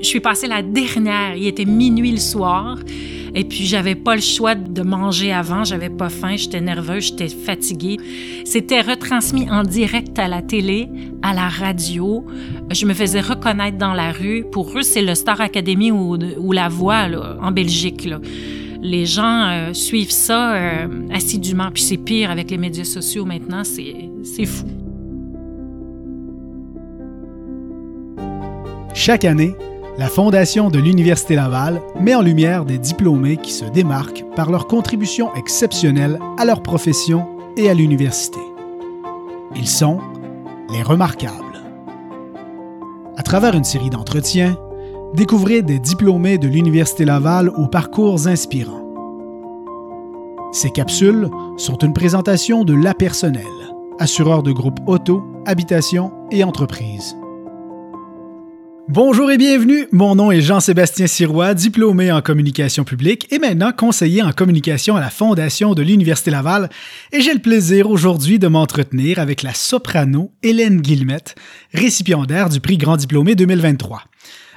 Je 0.00 0.06
suis 0.06 0.20
passée 0.20 0.46
la 0.46 0.62
dernière. 0.62 1.36
Il 1.36 1.46
était 1.46 1.64
minuit 1.64 2.12
le 2.12 2.18
soir. 2.18 2.78
Et 3.34 3.44
puis, 3.44 3.66
j'avais 3.66 3.94
pas 3.94 4.16
le 4.16 4.20
choix 4.20 4.54
de 4.54 4.82
manger 4.82 5.32
avant. 5.32 5.62
J'avais 5.62 5.90
pas 5.90 6.08
faim. 6.08 6.36
J'étais 6.36 6.60
nerveuse. 6.60 7.08
J'étais 7.08 7.28
fatiguée. 7.28 7.98
C'était 8.44 8.80
retransmis 8.80 9.48
en 9.50 9.62
direct 9.62 10.18
à 10.18 10.26
la 10.26 10.42
télé, 10.42 10.88
à 11.22 11.34
la 11.34 11.48
radio. 11.48 12.24
Je 12.70 12.86
me 12.86 12.94
faisais 12.94 13.20
reconnaître 13.20 13.78
dans 13.78 13.94
la 13.94 14.10
rue. 14.10 14.44
Pour 14.50 14.76
eux, 14.76 14.82
c'est 14.82 15.02
le 15.02 15.14
Star 15.14 15.40
Academy 15.40 15.92
ou, 15.92 16.52
La 16.52 16.68
Voix, 16.68 17.06
en 17.40 17.52
Belgique, 17.52 18.08
les 18.82 19.06
gens 19.06 19.48
euh, 19.48 19.72
suivent 19.74 20.10
ça 20.10 20.54
euh, 20.54 20.86
assidûment. 21.12 21.70
Puis 21.72 21.82
c'est 21.82 21.96
pire 21.98 22.30
avec 22.30 22.50
les 22.50 22.58
médias 22.58 22.84
sociaux 22.84 23.24
maintenant, 23.24 23.62
c'est 23.64 24.46
fou. 24.46 24.66
Chaque 28.94 29.24
année, 29.24 29.54
la 30.00 30.08
Fondation 30.08 30.70
de 30.70 30.78
l'Université 30.78 31.34
Laval 31.34 31.82
met 32.00 32.14
en 32.14 32.22
lumière 32.22 32.64
des 32.64 32.78
diplômés 32.78 33.36
qui 33.36 33.52
se 33.52 33.66
démarquent 33.66 34.24
par 34.34 34.50
leur 34.50 34.66
contribution 34.66 35.34
exceptionnelle 35.34 36.18
à 36.38 36.46
leur 36.46 36.62
profession 36.62 37.28
et 37.58 37.68
à 37.68 37.74
l'université. 37.74 38.40
Ils 39.54 39.68
sont 39.68 39.98
les 40.72 40.82
remarquables. 40.82 41.60
À 43.18 43.22
travers 43.22 43.54
une 43.54 43.64
série 43.64 43.90
d'entretiens, 43.90 44.56
Découvrez 45.12 45.60
des 45.60 45.80
diplômés 45.80 46.38
de 46.38 46.46
l'Université 46.46 47.04
Laval 47.04 47.48
aux 47.48 47.66
parcours 47.66 48.28
inspirants. 48.28 48.86
Ces 50.52 50.70
capsules 50.70 51.28
sont 51.56 51.78
une 51.78 51.92
présentation 51.92 52.64
de 52.64 52.74
La 52.74 52.94
Personnel, 52.94 53.42
assureur 53.98 54.44
de 54.44 54.52
groupes 54.52 54.78
auto, 54.86 55.24
habitation 55.46 56.12
et 56.30 56.44
entreprise. 56.44 57.16
Bonjour 58.92 59.30
et 59.30 59.38
bienvenue, 59.38 59.86
mon 59.92 60.16
nom 60.16 60.32
est 60.32 60.40
Jean-Sébastien 60.40 61.06
Sirois, 61.06 61.54
diplômé 61.54 62.10
en 62.10 62.22
communication 62.22 62.82
publique 62.82 63.32
et 63.32 63.38
maintenant 63.38 63.70
conseiller 63.70 64.20
en 64.20 64.32
communication 64.32 64.96
à 64.96 65.00
la 65.00 65.10
Fondation 65.10 65.74
de 65.74 65.82
l'Université 65.82 66.32
Laval 66.32 66.68
et 67.12 67.20
j'ai 67.20 67.32
le 67.32 67.38
plaisir 67.38 67.88
aujourd'hui 67.88 68.40
de 68.40 68.48
m'entretenir 68.48 69.20
avec 69.20 69.44
la 69.44 69.54
soprano 69.54 70.32
Hélène 70.42 70.80
Guillemette, 70.80 71.36
récipiendaire 71.72 72.48
du 72.48 72.58
prix 72.58 72.78
Grand 72.78 72.96
Diplômé 72.96 73.36
2023. 73.36 74.02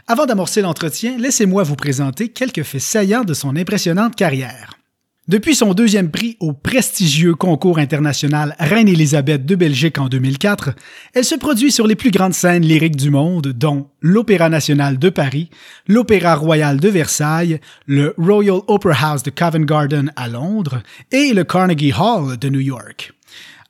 Avant 0.08 0.26
d'amorcer 0.26 0.64
l'entretien, 0.64 1.16
laissez-moi 1.20 1.62
vous 1.62 1.76
présenter 1.76 2.30
quelques 2.30 2.64
faits 2.64 2.82
saillants 2.82 3.26
de 3.26 3.36
son 3.36 3.56
impressionnante 3.56 4.16
carrière. 4.16 4.83
Depuis 5.30 5.56
son 5.56 5.74
deuxième 5.74 6.12
prix 6.12 6.36
au 6.42 6.52
prestigieux 6.52 7.34
concours 7.34 7.80
international 7.80 8.58
Reine-Élisabeth 8.60 9.46
de 9.46 9.56
Belgique 9.56 9.98
en 9.98 10.10
2004, 10.10 10.72
elle 11.14 11.24
se 11.24 11.36
produit 11.36 11.72
sur 11.72 11.88
les 11.88 11.96
plus 11.96 12.12
grandes 12.12 12.34
scènes 12.34 12.66
lyriques 12.66 12.98
du 12.98 13.10
monde, 13.10 13.48
dont 13.48 13.88
l'Opéra 14.02 14.50
national 14.50 15.00
de 15.00 15.08
Paris, 15.08 15.50
l'Opéra 15.88 16.36
royal 16.36 16.78
de 16.78 16.90
Versailles, 16.90 17.62
le 17.86 18.14
Royal 18.18 18.60
Opera 18.68 19.12
House 19.12 19.24
de 19.24 19.30
Covent 19.30 19.64
Garden 19.66 20.12
à 20.18 20.28
Londres 20.28 20.84
et 21.14 21.32
le 21.32 21.46
Carnegie 21.46 21.94
Hall 21.98 22.38
de 22.38 22.50
New 22.50 22.60
York. 22.60 23.14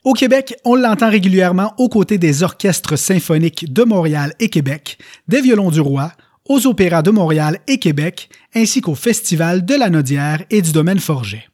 Au 0.04 0.14
Québec, 0.14 0.56
on 0.66 0.74
l'entend 0.74 1.12
régulièrement 1.12 1.76
aux 1.78 1.88
côtés 1.88 2.18
des 2.18 2.42
orchestres 2.42 2.98
symphoniques 2.98 3.72
de 3.72 3.84
Montréal 3.84 4.34
et 4.40 4.50
Québec, 4.50 4.98
des 5.28 5.42
violons 5.42 5.70
du 5.70 5.82
roi, 5.82 6.14
aux 6.48 6.68
opéras 6.68 7.02
de 7.02 7.12
Montréal 7.12 7.60
et 7.68 7.78
Québec, 7.78 8.30
ainsi 8.54 8.82
qu'au 8.82 8.96
Festival 8.96 9.66
de 9.66 9.76
la 9.76 9.90
Nodière 9.90 10.44
et 10.50 10.62
du 10.62 10.72
Domaine 10.72 11.00
Forget. 11.00 11.46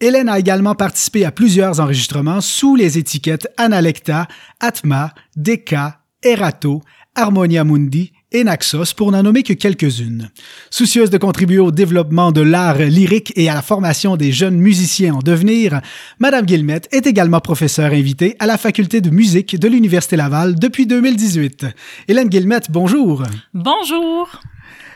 Hélène 0.00 0.28
a 0.28 0.38
également 0.38 0.74
participé 0.74 1.24
à 1.24 1.30
plusieurs 1.30 1.78
enregistrements 1.78 2.40
sous 2.40 2.74
les 2.74 2.98
étiquettes 2.98 3.48
Analecta, 3.56 4.26
Atma, 4.58 5.14
Deka, 5.36 6.00
Erato, 6.22 6.82
Harmonia 7.14 7.62
Mundi 7.64 8.12
et 8.32 8.44
Naxos 8.44 8.94
pour 8.96 9.12
n'en 9.12 9.22
nommer 9.22 9.42
que 9.42 9.52
quelques-unes. 9.52 10.30
Soucieuse 10.70 11.10
de 11.10 11.18
contribuer 11.18 11.58
au 11.58 11.70
développement 11.70 12.32
de 12.32 12.40
l'art 12.40 12.78
lyrique 12.78 13.32
et 13.36 13.48
à 13.48 13.54
la 13.54 13.62
formation 13.62 14.16
des 14.16 14.32
jeunes 14.32 14.56
musiciens 14.56 15.14
en 15.14 15.18
devenir, 15.20 15.80
Madame 16.18 16.46
Guillemette 16.46 16.88
est 16.92 17.06
également 17.06 17.40
professeure 17.40 17.92
invitée 17.92 18.36
à 18.38 18.46
la 18.46 18.58
faculté 18.58 19.00
de 19.00 19.10
musique 19.10 19.58
de 19.58 19.68
l'Université 19.68 20.16
Laval 20.16 20.54
depuis 20.56 20.86
2018. 20.86 21.66
Hélène 22.08 22.28
Guillemette, 22.28 22.70
bonjour. 22.70 23.22
Bonjour. 23.54 24.28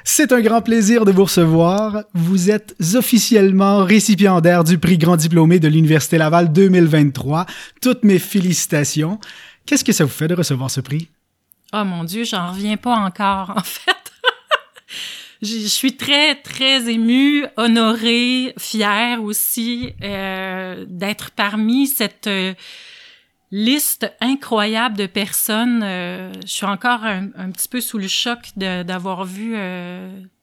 C'est 0.09 0.31
un 0.31 0.41
grand 0.41 0.63
plaisir 0.63 1.05
de 1.05 1.11
vous 1.11 1.25
recevoir. 1.25 2.05
Vous 2.15 2.49
êtes 2.49 2.77
officiellement 2.95 3.85
récipiendaire 3.85 4.63
du 4.63 4.79
prix 4.79 4.99
Grand 4.99 5.17
Diplômé 5.17 5.59
de 5.59 5.67
l'Université 5.67 6.17
Laval 6.17 6.53
2023. 6.53 7.45
Toutes 7.83 8.05
mes 8.05 8.21
félicitations. 8.21 9.19
Qu'est-ce 9.67 9.83
que 9.83 9.93
ça 9.93 10.05
vous 10.05 10.11
fait 10.11 10.29
de 10.29 10.35
recevoir 10.35 10.71
ce 10.71 10.81
prix? 10.81 11.09
Oh 11.72 11.84
mon 11.84 12.04
Dieu, 12.04 12.25
j'en 12.25 12.53
reviens 12.53 12.77
pas 12.77 12.94
encore, 12.94 13.50
en 13.56 13.62
fait. 13.62 14.12
je 15.43 15.66
suis 15.66 15.97
très, 15.97 16.37
très 16.37 16.91
émue, 16.91 17.44
honorée, 17.56 18.54
fière 18.59 19.22
aussi 19.22 19.93
euh, 20.03 20.84
d'être 20.88 21.32
parmi 21.32 21.88
cette 21.88 22.28
euh, 22.28 22.54
liste 23.50 24.12
incroyable 24.21 24.97
de 24.97 25.06
personnes. 25.06 25.82
Euh, 25.82 26.32
je 26.43 26.53
suis 26.53 26.66
encore 26.66 27.04
un, 27.04 27.50
petit 27.50 27.69
peu 27.69 27.81
sous 27.81 27.98
le 27.98 28.09
choc 28.09 28.50
d'avoir 28.56 29.25
vu 29.25 29.56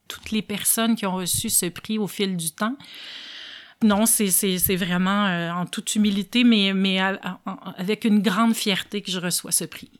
toutes 0.07 0.31
les 0.31 0.41
personnes 0.41 0.95
qui 0.95 1.05
ont 1.05 1.15
reçu 1.15 1.49
ce 1.49 1.67
prix 1.67 1.97
au 1.97 2.07
fil 2.07 2.35
du 2.35 2.51
temps. 2.51 2.75
Non, 3.81 4.05
c'est 4.05 4.75
vraiment 4.75 5.25
en 5.59 5.65
toute 5.65 5.95
humilité, 5.95 6.43
mais, 6.45 6.73
mais 6.73 6.99
avec 7.77 8.05
une 8.05 8.21
grande 8.21 8.53
fierté 8.53 9.01
que 9.01 9.11
je 9.11 9.19
reçois 9.19 9.51
ce 9.51 9.65
prix. 9.65 9.91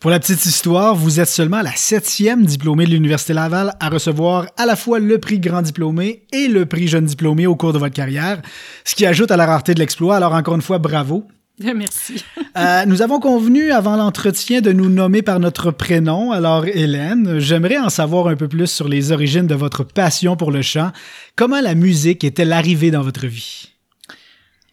Pour 0.00 0.10
la 0.10 0.20
petite 0.20 0.44
histoire, 0.44 0.94
vous 0.94 1.20
êtes 1.20 1.28
seulement 1.28 1.62
la 1.62 1.74
septième 1.74 2.44
diplômée 2.44 2.84
de 2.84 2.90
l'Université 2.90 3.32
Laval 3.32 3.74
à 3.80 3.88
recevoir 3.88 4.46
à 4.58 4.66
la 4.66 4.76
fois 4.76 4.98
le 4.98 5.18
prix 5.18 5.38
grand 5.38 5.62
diplômé 5.62 6.24
et 6.32 6.46
le 6.48 6.66
prix 6.66 6.88
jeune 6.88 7.06
diplômé 7.06 7.46
au 7.46 7.56
cours 7.56 7.72
de 7.72 7.78
votre 7.78 7.94
carrière, 7.94 8.42
ce 8.84 8.94
qui 8.94 9.06
ajoute 9.06 9.30
à 9.30 9.36
la 9.36 9.46
rareté 9.46 9.72
de 9.72 9.80
l'exploit. 9.80 10.16
Alors 10.16 10.34
encore 10.34 10.56
une 10.56 10.62
fois, 10.62 10.78
bravo. 10.78 11.26
Merci. 11.74 12.22
euh, 12.58 12.84
nous 12.84 13.00
avons 13.00 13.20
convenu 13.20 13.70
avant 13.70 13.96
l'entretien 13.96 14.60
de 14.60 14.72
nous 14.72 14.90
nommer 14.90 15.22
par 15.22 15.40
notre 15.40 15.70
prénom. 15.70 16.32
Alors 16.32 16.66
Hélène, 16.66 17.38
j'aimerais 17.38 17.78
en 17.78 17.88
savoir 17.88 18.26
un 18.26 18.36
peu 18.36 18.48
plus 18.48 18.66
sur 18.66 18.88
les 18.88 19.12
origines 19.12 19.46
de 19.46 19.54
votre 19.54 19.84
passion 19.84 20.36
pour 20.36 20.50
le 20.50 20.62
chant. 20.62 20.90
Comment 21.36 21.60
la 21.60 21.74
musique 21.74 22.24
est-elle 22.24 22.52
arrivée 22.52 22.90
dans 22.90 23.02
votre 23.02 23.26
vie? 23.26 23.73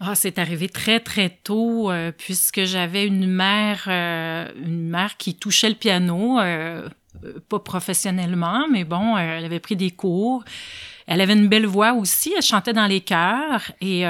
Ah, 0.03 0.15
c'est 0.15 0.39
arrivé 0.39 0.67
très 0.67 0.99
très 0.99 1.29
tôt 1.29 1.91
euh, 1.91 2.11
puisque 2.11 2.63
j'avais 2.63 3.05
une 3.05 3.27
mère, 3.27 3.83
euh, 3.85 4.47
une 4.55 4.89
mère 4.89 5.15
qui 5.17 5.35
touchait 5.35 5.69
le 5.69 5.75
piano, 5.75 6.39
euh, 6.39 6.89
pas 7.49 7.59
professionnellement, 7.59 8.65
mais 8.71 8.83
bon, 8.83 9.15
elle 9.15 9.45
avait 9.45 9.59
pris 9.59 9.75
des 9.75 9.91
cours. 9.91 10.43
Elle 11.05 11.21
avait 11.21 11.33
une 11.33 11.49
belle 11.49 11.67
voix 11.67 11.93
aussi, 11.93 12.33
elle 12.35 12.41
chantait 12.41 12.73
dans 12.73 12.87
les 12.87 13.01
chœurs. 13.01 13.71
Et 13.79 14.05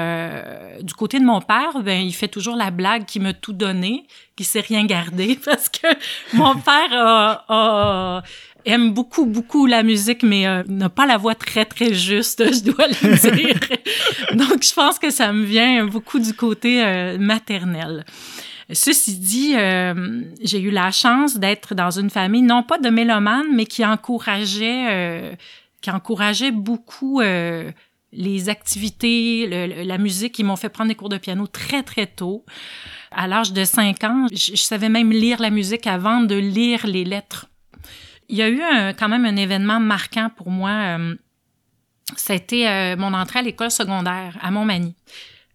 du 0.82 0.94
côté 0.94 1.18
de 1.18 1.24
mon 1.24 1.40
père, 1.40 1.82
ben 1.82 2.00
il 2.00 2.12
fait 2.14 2.28
toujours 2.28 2.56
la 2.56 2.70
blague 2.70 3.04
qui 3.04 3.18
m'a 3.18 3.34
tout 3.34 3.52
donné, 3.52 4.06
qui 4.36 4.44
sait 4.44 4.60
rien 4.60 4.86
garder 4.86 5.38
parce 5.44 5.68
que 5.68 5.88
mon 6.32 6.54
père 6.54 6.92
a 6.92 8.22
aime 8.64 8.92
beaucoup, 8.92 9.26
beaucoup 9.26 9.66
la 9.66 9.82
musique, 9.82 10.22
mais 10.22 10.46
euh, 10.46 10.62
n'a 10.68 10.88
pas 10.88 11.06
la 11.06 11.16
voix 11.16 11.34
très, 11.34 11.64
très 11.64 11.94
juste, 11.94 12.42
je 12.54 12.62
dois 12.70 12.86
le 12.86 13.34
dire. 13.36 13.58
Donc, 14.34 14.62
je 14.62 14.72
pense 14.72 14.98
que 14.98 15.10
ça 15.10 15.32
me 15.32 15.44
vient 15.44 15.86
beaucoup 15.86 16.18
du 16.18 16.34
côté 16.34 16.84
euh, 16.84 17.18
maternel. 17.18 18.04
Ceci 18.72 19.18
dit, 19.18 19.54
euh, 19.56 20.22
j'ai 20.42 20.60
eu 20.60 20.70
la 20.70 20.90
chance 20.90 21.36
d'être 21.36 21.74
dans 21.74 21.90
une 21.90 22.10
famille, 22.10 22.42
non 22.42 22.62
pas 22.62 22.78
de 22.78 22.88
mélomanes, 22.88 23.48
mais 23.54 23.66
qui 23.66 23.84
encourageait, 23.84 25.36
qui 25.82 25.90
encourageait 25.90 26.52
beaucoup 26.52 27.20
les 27.20 28.48
activités, 28.48 29.66
la 29.84 29.98
musique. 29.98 30.38
Ils 30.38 30.44
m'ont 30.44 30.56
fait 30.56 30.70
prendre 30.70 30.88
des 30.88 30.94
cours 30.94 31.10
de 31.10 31.18
piano 31.18 31.46
très, 31.46 31.82
très 31.82 32.06
tôt. 32.06 32.46
À 33.10 33.26
l'âge 33.26 33.52
de 33.52 33.62
5 33.62 34.04
ans, 34.04 34.26
je 34.32 34.56
savais 34.56 34.88
même 34.88 35.12
lire 35.12 35.42
la 35.42 35.50
musique 35.50 35.86
avant 35.86 36.20
de 36.20 36.36
lire 36.36 36.86
les 36.86 37.04
lettres 37.04 37.48
il 38.32 38.38
y 38.38 38.42
a 38.42 38.50
eu 38.50 38.94
quand 38.98 39.08
même 39.08 39.24
un 39.24 39.36
événement 39.36 39.78
marquant 39.78 40.30
pour 40.34 40.50
moi. 40.50 40.98
C'était 42.16 42.66
euh, 42.66 42.96
mon 42.96 43.14
entrée 43.14 43.40
à 43.40 43.42
l'école 43.42 43.70
secondaire 43.70 44.36
à 44.40 44.50
Montmagny 44.50 44.94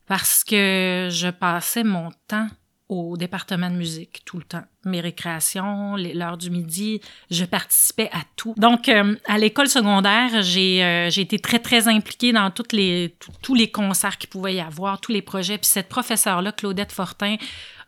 parce 0.07 0.43
que 0.43 1.09
je 1.11 1.29
passais 1.29 1.83
mon 1.83 2.11
temps 2.27 2.47
au 2.89 3.17
département 3.17 3.69
de 3.69 3.75
musique 3.75 4.21
tout 4.23 4.37
le 4.37 4.45
temps. 4.45 4.63
Mes 4.85 5.01
récréations, 5.01 5.97
l'heure 5.97 6.37
du 6.37 6.49
midi, 6.49 7.01
je 7.29 7.43
participais 7.43 8.09
à 8.13 8.21
tout. 8.37 8.53
Donc, 8.55 8.87
euh, 8.87 9.15
à 9.27 9.37
l'école 9.37 9.67
secondaire, 9.67 10.41
j'ai 10.41 10.81
euh, 10.81 11.09
été 11.09 11.37
très, 11.37 11.59
très 11.59 11.89
impliquée 11.89 12.31
dans 12.31 12.49
toutes 12.49 12.71
les, 12.71 13.17
tous 13.41 13.55
les 13.55 13.69
concerts 13.69 14.17
qu'il 14.17 14.29
pouvait 14.29 14.55
y 14.55 14.61
avoir, 14.61 15.01
tous 15.01 15.11
les 15.11 15.21
projets. 15.21 15.57
Puis 15.57 15.67
cette 15.67 15.89
professeure-là, 15.89 16.53
Claudette 16.53 16.93
Fortin, 16.93 17.35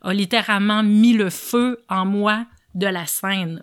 a 0.02 0.12
littéralement 0.12 0.82
mis 0.82 1.14
le 1.14 1.30
feu 1.30 1.82
en 1.88 2.04
moi 2.04 2.44
de 2.74 2.86
la 2.86 3.06
scène 3.06 3.62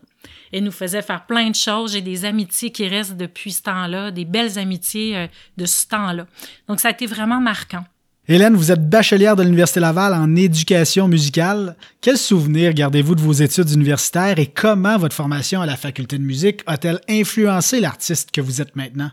et 0.52 0.62
nous 0.62 0.72
faisait 0.72 1.02
faire 1.02 1.26
plein 1.26 1.50
de 1.50 1.56
choses. 1.56 1.94
J'ai 1.94 2.02
des 2.02 2.26
amitiés 2.26 2.72
qui 2.72 2.88
restent 2.88 3.18
depuis 3.18 3.52
ce 3.52 3.64
temps-là, 3.64 4.12
des 4.12 4.26
belles 4.26 4.58
amitiés 4.58 5.16
euh, 5.16 5.28
de 5.58 5.66
ce 5.66 5.88
temps-là. 5.88 6.28
Donc, 6.68 6.80
ça 6.80 6.90
a 6.90 6.92
été 6.92 7.06
vraiment 7.06 7.40
marquant. 7.40 7.84
Hélène, 8.30 8.56
vous 8.56 8.74
êtes 8.74 8.90
bachelière 8.90 9.38
de 9.38 9.44
l'Université 9.44 9.80
Laval 9.80 10.14
en 10.14 10.36
éducation 10.36 11.08
musicale. 11.08 11.78
Quels 12.02 12.18
souvenirs 12.18 12.74
gardez-vous 12.74 13.16
de 13.16 13.22
vos 13.22 13.32
études 13.32 13.72
universitaires 13.72 14.38
et 14.38 14.48
comment 14.48 14.98
votre 14.98 15.16
formation 15.16 15.62
à 15.62 15.66
la 15.66 15.78
faculté 15.78 16.18
de 16.18 16.24
musique 16.24 16.62
a-t-elle 16.66 17.00
influencé 17.08 17.80
l'artiste 17.80 18.32
que 18.32 18.42
vous 18.42 18.62
êtes 18.62 18.76
maintenant? 18.76 19.12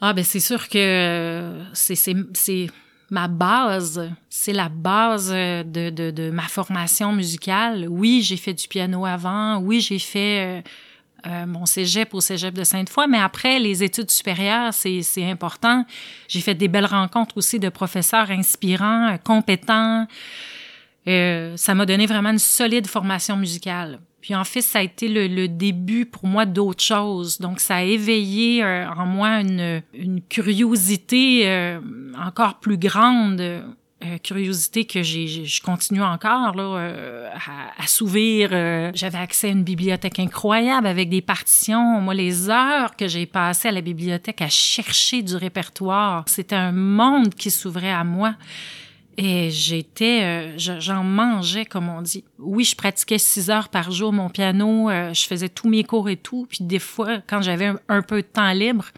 Ah, 0.00 0.14
ben 0.14 0.24
c'est 0.24 0.40
sûr 0.40 0.68
que 0.70 1.60
c'est 1.74 2.68
ma 3.10 3.28
base, 3.28 4.10
c'est 4.28 4.52
la 4.52 4.68
base 4.68 5.30
de, 5.30 5.90
de, 5.90 6.10
de, 6.10 6.30
ma 6.30 6.42
formation 6.42 7.12
musicale. 7.12 7.86
Oui, 7.88 8.22
j'ai 8.22 8.36
fait 8.36 8.54
du 8.54 8.68
piano 8.68 9.06
avant, 9.06 9.58
oui, 9.58 9.80
j'ai 9.80 9.98
fait... 9.98 10.58
Euh, 10.58 10.62
euh, 11.26 11.44
mon 11.44 11.66
cégep 11.66 12.14
au 12.14 12.20
cégep 12.20 12.54
de 12.54 12.62
Sainte-Foy, 12.62 13.08
mais 13.08 13.18
après, 13.18 13.58
les 13.58 13.82
études 13.82 14.10
supérieures, 14.10 14.72
c'est 14.72 15.24
important. 15.24 15.84
J'ai 16.28 16.40
fait 16.40 16.54
des 16.54 16.68
belles 16.68 16.86
rencontres 16.86 17.36
aussi 17.38 17.58
de 17.58 17.68
professeurs 17.68 18.30
inspirants, 18.30 19.08
euh, 19.08 19.16
compétents. 19.16 20.06
Euh, 21.08 21.56
ça 21.56 21.74
m'a 21.74 21.86
donné 21.86 22.06
vraiment 22.06 22.30
une 22.30 22.38
solide 22.38 22.86
formation 22.86 23.36
musicale. 23.36 24.00
Puis 24.20 24.34
en 24.34 24.44
fait, 24.44 24.62
ça 24.62 24.80
a 24.80 24.82
été 24.82 25.08
le, 25.08 25.28
le 25.28 25.46
début 25.46 26.04
pour 26.04 26.26
moi 26.26 26.46
d'autres 26.46 26.82
choses. 26.82 27.38
Donc, 27.38 27.60
ça 27.60 27.76
a 27.76 27.82
éveillé 27.82 28.64
en 28.64 29.06
moi 29.06 29.40
une, 29.40 29.82
une 29.94 30.20
curiosité 30.20 31.78
encore 32.16 32.58
plus 32.58 32.76
grande 32.76 33.64
euh, 34.04 34.18
curiosité 34.18 34.84
que 34.84 35.02
j'ai, 35.02 35.26
je 35.26 35.62
continue 35.62 36.02
encore 36.02 36.54
là, 36.54 36.62
euh, 36.62 37.30
à, 37.32 37.82
à 37.82 37.86
s'ouvrir. 37.86 38.50
Euh, 38.52 38.90
j'avais 38.94 39.16
accès 39.16 39.48
à 39.48 39.50
une 39.52 39.64
bibliothèque 39.64 40.18
incroyable 40.18 40.86
avec 40.86 41.08
des 41.08 41.22
partitions. 41.22 42.02
Moi, 42.02 42.12
les 42.12 42.50
heures 42.50 42.94
que 42.94 43.08
j'ai 43.08 43.24
passées 43.24 43.68
à 43.68 43.72
la 43.72 43.80
bibliothèque 43.80 44.42
à 44.42 44.50
chercher 44.50 45.22
du 45.22 45.34
répertoire, 45.34 46.24
c'était 46.26 46.56
un 46.56 46.72
monde 46.72 47.34
qui 47.34 47.50
s'ouvrait 47.50 47.90
à 47.90 48.04
moi. 48.04 48.34
Et 49.18 49.50
j'étais, 49.50 50.58
j'en 50.58 51.02
mangeais, 51.02 51.64
comme 51.64 51.88
on 51.88 52.02
dit. 52.02 52.22
Oui, 52.38 52.64
je 52.64 52.76
pratiquais 52.76 53.18
six 53.18 53.48
heures 53.48 53.70
par 53.70 53.90
jour 53.90 54.12
mon 54.12 54.28
piano, 54.28 54.90
je 54.90 55.26
faisais 55.26 55.48
tous 55.48 55.68
mes 55.68 55.84
cours 55.84 56.10
et 56.10 56.16
tout. 56.16 56.46
Puis 56.50 56.58
des 56.62 56.78
fois, 56.78 57.18
quand 57.26 57.40
j'avais 57.40 57.72
un 57.88 58.02
peu 58.02 58.16
de 58.20 58.26
temps 58.26 58.52
libre, 58.52 58.92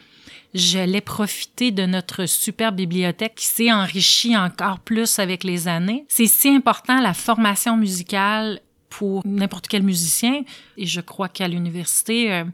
j'allais 0.54 1.00
profiter 1.00 1.70
de 1.70 1.86
notre 1.86 2.26
super 2.26 2.72
bibliothèque 2.72 3.34
qui 3.36 3.46
s'est 3.46 3.72
enrichie 3.72 4.36
encore 4.36 4.80
plus 4.80 5.18
avec 5.18 5.44
les 5.44 5.68
années. 5.68 6.04
C'est 6.08 6.26
si 6.26 6.48
important 6.48 7.00
la 7.00 7.14
formation 7.14 7.76
musicale 7.76 8.60
pour 8.88 9.22
n'importe 9.26 9.68
quel 9.68 9.82
musicien 9.82 10.42
et 10.76 10.86
je 10.86 11.00
crois 11.00 11.28
qu'à 11.28 11.46
l'université 11.46 12.32
euh, 12.32 12.44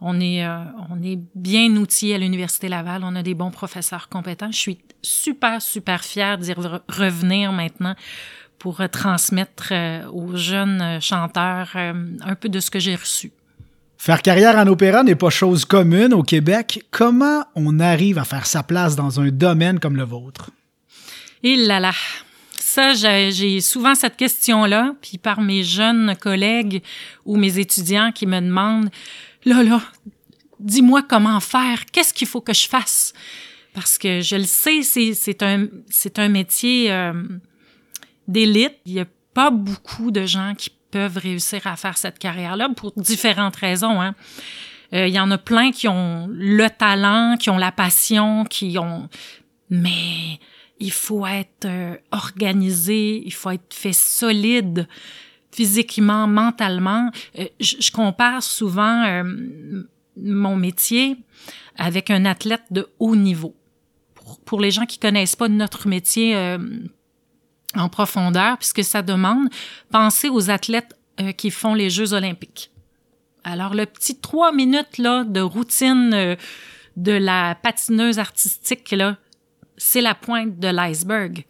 on 0.00 0.20
est 0.20 0.44
euh, 0.44 0.58
on 0.90 1.02
est 1.02 1.18
bien 1.34 1.74
outillé 1.76 2.16
à 2.16 2.18
l'université 2.18 2.68
Laval, 2.68 3.02
on 3.04 3.14
a 3.14 3.22
des 3.22 3.34
bons 3.34 3.50
professeurs 3.50 4.08
compétents. 4.08 4.50
Je 4.50 4.58
suis 4.58 4.78
super 5.06 5.62
super 5.62 6.04
fière 6.04 6.38
d'y 6.38 6.52
revenir 6.52 7.52
maintenant 7.52 7.94
pour 8.58 8.80
transmettre 8.90 9.68
euh, 9.72 10.06
aux 10.08 10.36
jeunes 10.36 11.00
chanteurs 11.00 11.76
un 11.76 12.34
peu 12.34 12.48
de 12.48 12.60
ce 12.60 12.70
que 12.70 12.78
j'ai 12.78 12.94
reçu. 12.94 13.32
Faire 13.98 14.22
carrière 14.22 14.56
en 14.56 14.66
opéra 14.66 15.02
n'est 15.02 15.14
pas 15.14 15.30
chose 15.30 15.64
commune 15.64 16.12
au 16.12 16.22
Québec. 16.22 16.84
Comment 16.90 17.44
on 17.54 17.80
arrive 17.80 18.18
à 18.18 18.24
faire 18.24 18.46
sa 18.46 18.62
place 18.62 18.94
dans 18.94 19.20
un 19.20 19.28
domaine 19.28 19.80
comme 19.80 19.96
le 19.96 20.04
vôtre? 20.04 20.50
Il 21.42 21.66
là 21.66 21.80
là. 21.80 21.92
Ça, 22.58 22.92
j'ai 22.92 23.60
souvent 23.60 23.94
cette 23.94 24.16
question-là, 24.16 24.94
puis 25.00 25.16
par 25.16 25.40
mes 25.40 25.62
jeunes 25.62 26.14
collègues 26.16 26.82
ou 27.24 27.36
mes 27.36 27.58
étudiants 27.58 28.12
qui 28.12 28.26
me 28.26 28.40
demandent, 28.40 28.90
là, 29.44 29.62
là, 29.62 29.80
dis-moi 30.60 31.02
comment 31.08 31.40
faire, 31.40 31.86
qu'est-ce 31.90 32.12
qu'il 32.12 32.26
faut 32.26 32.40
que 32.40 32.52
je 32.52 32.68
fasse? 32.68 33.14
Parce 33.76 33.98
que 33.98 34.22
je 34.22 34.36
le 34.36 34.44
sais, 34.44 34.80
c'est 34.80 35.42
un, 35.42 35.66
un 36.16 36.28
métier 36.30 36.90
euh, 36.90 37.12
d'élite. 38.26 38.72
Il 38.86 38.94
n'y 38.94 39.00
a 39.00 39.06
pas 39.34 39.50
beaucoup 39.50 40.10
de 40.10 40.24
gens 40.24 40.54
qui 40.56 40.70
peuvent 40.90 41.18
réussir 41.18 41.66
à 41.66 41.76
faire 41.76 41.98
cette 41.98 42.18
carrière-là 42.18 42.70
pour 42.74 42.94
différentes 42.96 43.56
raisons. 43.56 44.00
Hein. 44.00 44.14
Euh, 44.94 45.08
il 45.08 45.12
y 45.12 45.20
en 45.20 45.30
a 45.30 45.36
plein 45.36 45.72
qui 45.72 45.88
ont 45.88 46.26
le 46.32 46.70
talent, 46.70 47.36
qui 47.38 47.50
ont 47.50 47.58
la 47.58 47.70
passion, 47.70 48.44
qui 48.44 48.78
ont... 48.78 49.10
Mais 49.68 50.40
il 50.80 50.90
faut 50.90 51.26
être 51.26 51.66
euh, 51.66 51.96
organisé, 52.12 53.22
il 53.26 53.34
faut 53.34 53.50
être 53.50 53.74
fait 53.74 53.92
solide 53.92 54.88
physiquement, 55.52 56.26
mentalement. 56.26 57.10
Euh, 57.38 57.44
je, 57.60 57.90
compare 57.90 58.42
souvent 58.42 59.22
mon 60.16 60.56
métier 60.56 61.18
avec 61.76 62.08
un 62.08 62.24
athlète 62.24 62.64
de 62.70 62.88
haut 62.98 63.16
niveau. 63.16 63.54
Pour, 64.26 64.40
pour 64.40 64.60
les 64.60 64.72
gens 64.72 64.86
qui 64.86 64.98
connaissent 64.98 65.36
pas 65.36 65.48
notre 65.48 65.86
métier 65.86 66.34
en 67.76 67.88
profondeur, 67.88 68.58
puisque 68.58 68.82
ça 68.82 69.02
demande, 69.02 69.48
penser 69.90 70.28
aux 70.28 70.50
athlètes 70.50 70.98
euh, 71.20 71.32
qui 71.32 71.50
font 71.50 71.74
les 71.74 71.90
Jeux 71.90 72.12
olympiques. 72.12 72.70
Alors, 73.44 73.74
le 73.74 73.86
petit 73.86 74.18
trois 74.18 74.52
minutes 74.52 74.98
là, 74.98 75.24
de 75.24 75.40
routine 75.40 76.10
euh, 76.12 76.36
de 76.96 77.12
la 77.12 77.54
patineuse 77.54 78.18
artistique, 78.18 78.90
là, 78.90 79.18
c'est 79.76 80.00
la 80.00 80.14
pointe 80.14 80.58
de 80.58 80.68
l'iceberg 80.68 81.44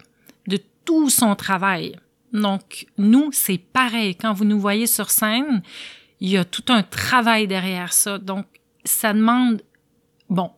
de 0.46 0.58
tout 0.84 1.10
son 1.10 1.34
travail. 1.36 1.96
Donc, 2.32 2.86
nous, 2.98 3.30
c'est 3.32 3.58
pareil. 3.58 4.14
Quand 4.16 4.32
vous 4.32 4.44
nous 4.44 4.60
voyez 4.60 4.86
sur 4.86 5.10
scène, 5.10 5.62
il 6.20 6.28
y 6.28 6.36
a 6.36 6.44
tout 6.44 6.64
un 6.68 6.82
travail 6.82 7.46
derrière 7.46 7.92
ça. 7.92 8.18
Donc, 8.18 8.46
ça 8.84 9.12
demande, 9.12 9.62
bon, 10.28 10.50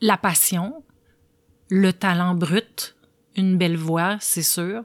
la 0.00 0.16
passion, 0.16 0.82
le 1.72 1.90
talent 1.94 2.34
brut, 2.34 2.94
une 3.34 3.56
belle 3.56 3.78
voix, 3.78 4.18
c'est 4.20 4.42
sûr. 4.42 4.82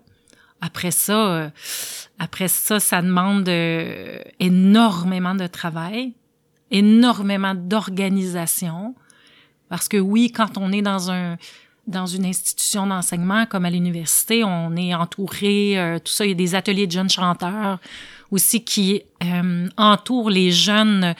Après 0.61 0.91
ça, 0.91 1.27
euh, 1.27 1.49
après 2.17 2.47
ça, 2.47 2.79
ça 2.79 3.01
demande 3.01 3.49
euh, 3.49 4.19
énormément 4.39 5.35
de 5.35 5.47
travail, 5.47 6.13
énormément 6.71 7.53
d'organisation, 7.53 8.95
parce 9.67 9.89
que 9.89 9.97
oui, 9.97 10.31
quand 10.31 10.57
on 10.57 10.71
est 10.71 10.81
dans 10.81 11.11
un 11.11 11.37
dans 11.87 12.05
une 12.05 12.25
institution 12.25 12.87
d'enseignement 12.87 13.45
comme 13.45 13.65
à 13.65 13.69
l'université, 13.69 14.43
on 14.45 14.75
est 14.75 14.93
entouré, 14.93 15.77
euh, 15.77 15.99
tout 15.99 16.11
ça, 16.11 16.25
il 16.25 16.29
y 16.29 16.31
a 16.31 16.35
des 16.35 16.55
ateliers 16.55 16.87
de 16.87 16.91
jeunes 16.91 17.09
chanteurs 17.09 17.79
aussi 18.31 18.63
qui 18.63 19.03
entourent 19.77 20.29
les 20.29 20.51
jeunes 20.51 21.15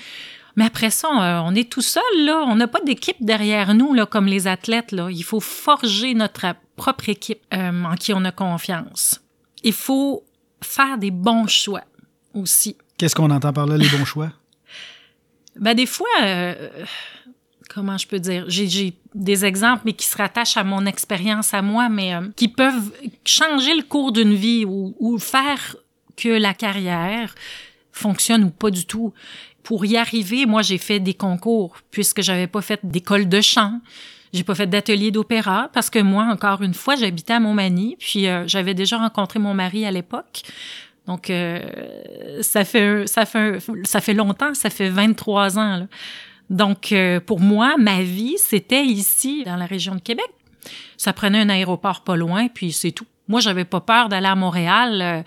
mais 0.58 0.66
après 0.66 0.90
ça, 0.90 1.08
euh, 1.08 1.42
on 1.46 1.54
est 1.54 1.70
tout 1.70 1.84
seul, 1.84 2.04
là. 2.26 2.44
On 2.48 2.56
n'a 2.56 2.68
pas 2.68 2.82
d'équipe 2.82 3.18
derrière 3.20 3.76
nous, 3.76 3.94
là, 3.94 4.08
comme 4.08 4.26
les 4.26 4.48
athlètes, 4.48 4.92
là. 4.92 5.08
Il 5.12 5.24
faut 5.24 5.40
forger 5.40 6.16
notre 6.16 6.48
propre 6.76 7.10
équipe 7.10 7.42
euh, 7.54 7.84
en 7.84 7.94
qui 7.94 8.12
on 8.12 8.26
a 8.26 8.32
confiance. 8.32 9.22
Il 9.64 9.74
faut 9.74 10.24
faire 10.64 10.98
des 10.98 11.12
bons 11.12 11.48
choix 11.48 11.84
aussi. 12.34 12.76
Qu'est-ce 12.98 13.16
qu'on 13.16 13.30
entend 13.30 13.54
par 13.54 13.68
là, 13.68 13.78
les 13.78 13.88
bons 13.88 14.04
choix? 14.04 14.32
ben, 15.60 15.76
des 15.76 15.86
fois, 15.86 16.08
euh, 16.24 16.70
comment 17.70 18.00
je 18.00 18.08
peux 18.08 18.20
dire? 18.20 18.46
J'ai 18.48 18.96
des 19.14 19.46
exemples, 19.46 19.84
mais 19.86 19.94
qui 19.94 20.08
se 20.08 20.18
rattachent 20.18 20.58
à 20.58 20.64
mon 20.64 20.88
expérience 20.88 21.54
à 21.54 21.62
moi, 21.62 21.88
mais 21.88 22.14
qui 22.36 22.48
peuvent 22.48 22.92
changer 23.26 23.76
le 23.76 23.84
cours 23.84 24.12
d'une 24.12 24.34
vie 24.34 24.66
ou, 24.66 24.96
ou 25.00 25.20
faire 25.20 25.76
que 26.16 26.30
la 26.30 26.56
carrière 26.56 27.36
fonctionne 27.92 28.44
ou 28.44 28.50
pas 28.50 28.72
du 28.72 28.88
tout 28.88 29.14
pour 29.68 29.86
y 29.86 29.98
arriver, 29.98 30.46
moi, 30.46 30.62
j'ai 30.62 30.78
fait 30.78 31.02
des 31.02 31.14
concours 31.14 31.76
puisque 31.92 32.22
j'avais 32.22 32.48
pas 32.48 32.62
fait 32.62 32.80
d'école 32.84 33.28
de 33.28 33.42
chant. 33.42 33.82
J'ai 34.32 34.46
pas 34.46 34.56
fait 34.56 34.66
d'atelier 34.66 35.12
d'opéra 35.12 35.70
parce 35.74 35.90
que 35.90 36.00
moi, 36.00 36.24
encore 36.32 36.62
une 36.62 36.74
fois, 36.74 36.96
j'habitais 36.96 37.34
à 37.34 37.42
Montmagny, 37.42 37.98
puis 38.00 38.30
euh, 38.30 38.48
j'avais 38.48 38.74
déjà 38.74 38.98
rencontré 38.98 39.40
mon 39.40 39.54
mari 39.54 39.86
à 39.86 39.92
l'époque. 39.92 40.44
Donc 41.06 41.30
euh, 41.30 41.60
ça 42.42 42.64
fait 42.64 43.08
ça 43.08 43.26
fait 43.26 43.60
ça 43.84 44.00
fait 44.00 44.14
longtemps, 44.14 44.54
ça 44.54 44.70
fait 44.70 44.88
23 44.88 45.60
ans. 45.60 45.78
Là. 45.80 45.88
Donc 46.50 46.94
euh, 46.94 47.20
pour 47.20 47.42
moi, 47.42 47.76
ma 47.78 48.04
vie, 48.04 48.38
c'était 48.38 48.86
ici 48.86 49.44
dans 49.44 49.58
la 49.58 49.66
région 49.66 49.96
de 49.96 50.02
Québec. 50.02 50.30
Ça 50.96 51.12
prenait 51.12 51.42
un 51.42 51.50
aéroport 51.50 52.06
pas 52.06 52.16
loin, 52.16 52.48
puis 52.48 52.72
c'est 52.72 52.92
tout. 52.92 53.08
Moi, 53.28 53.42
j'avais 53.42 53.66
pas 53.66 53.82
peur 53.82 54.08
d'aller 54.08 54.28
à 54.28 54.36
Montréal 54.36 55.26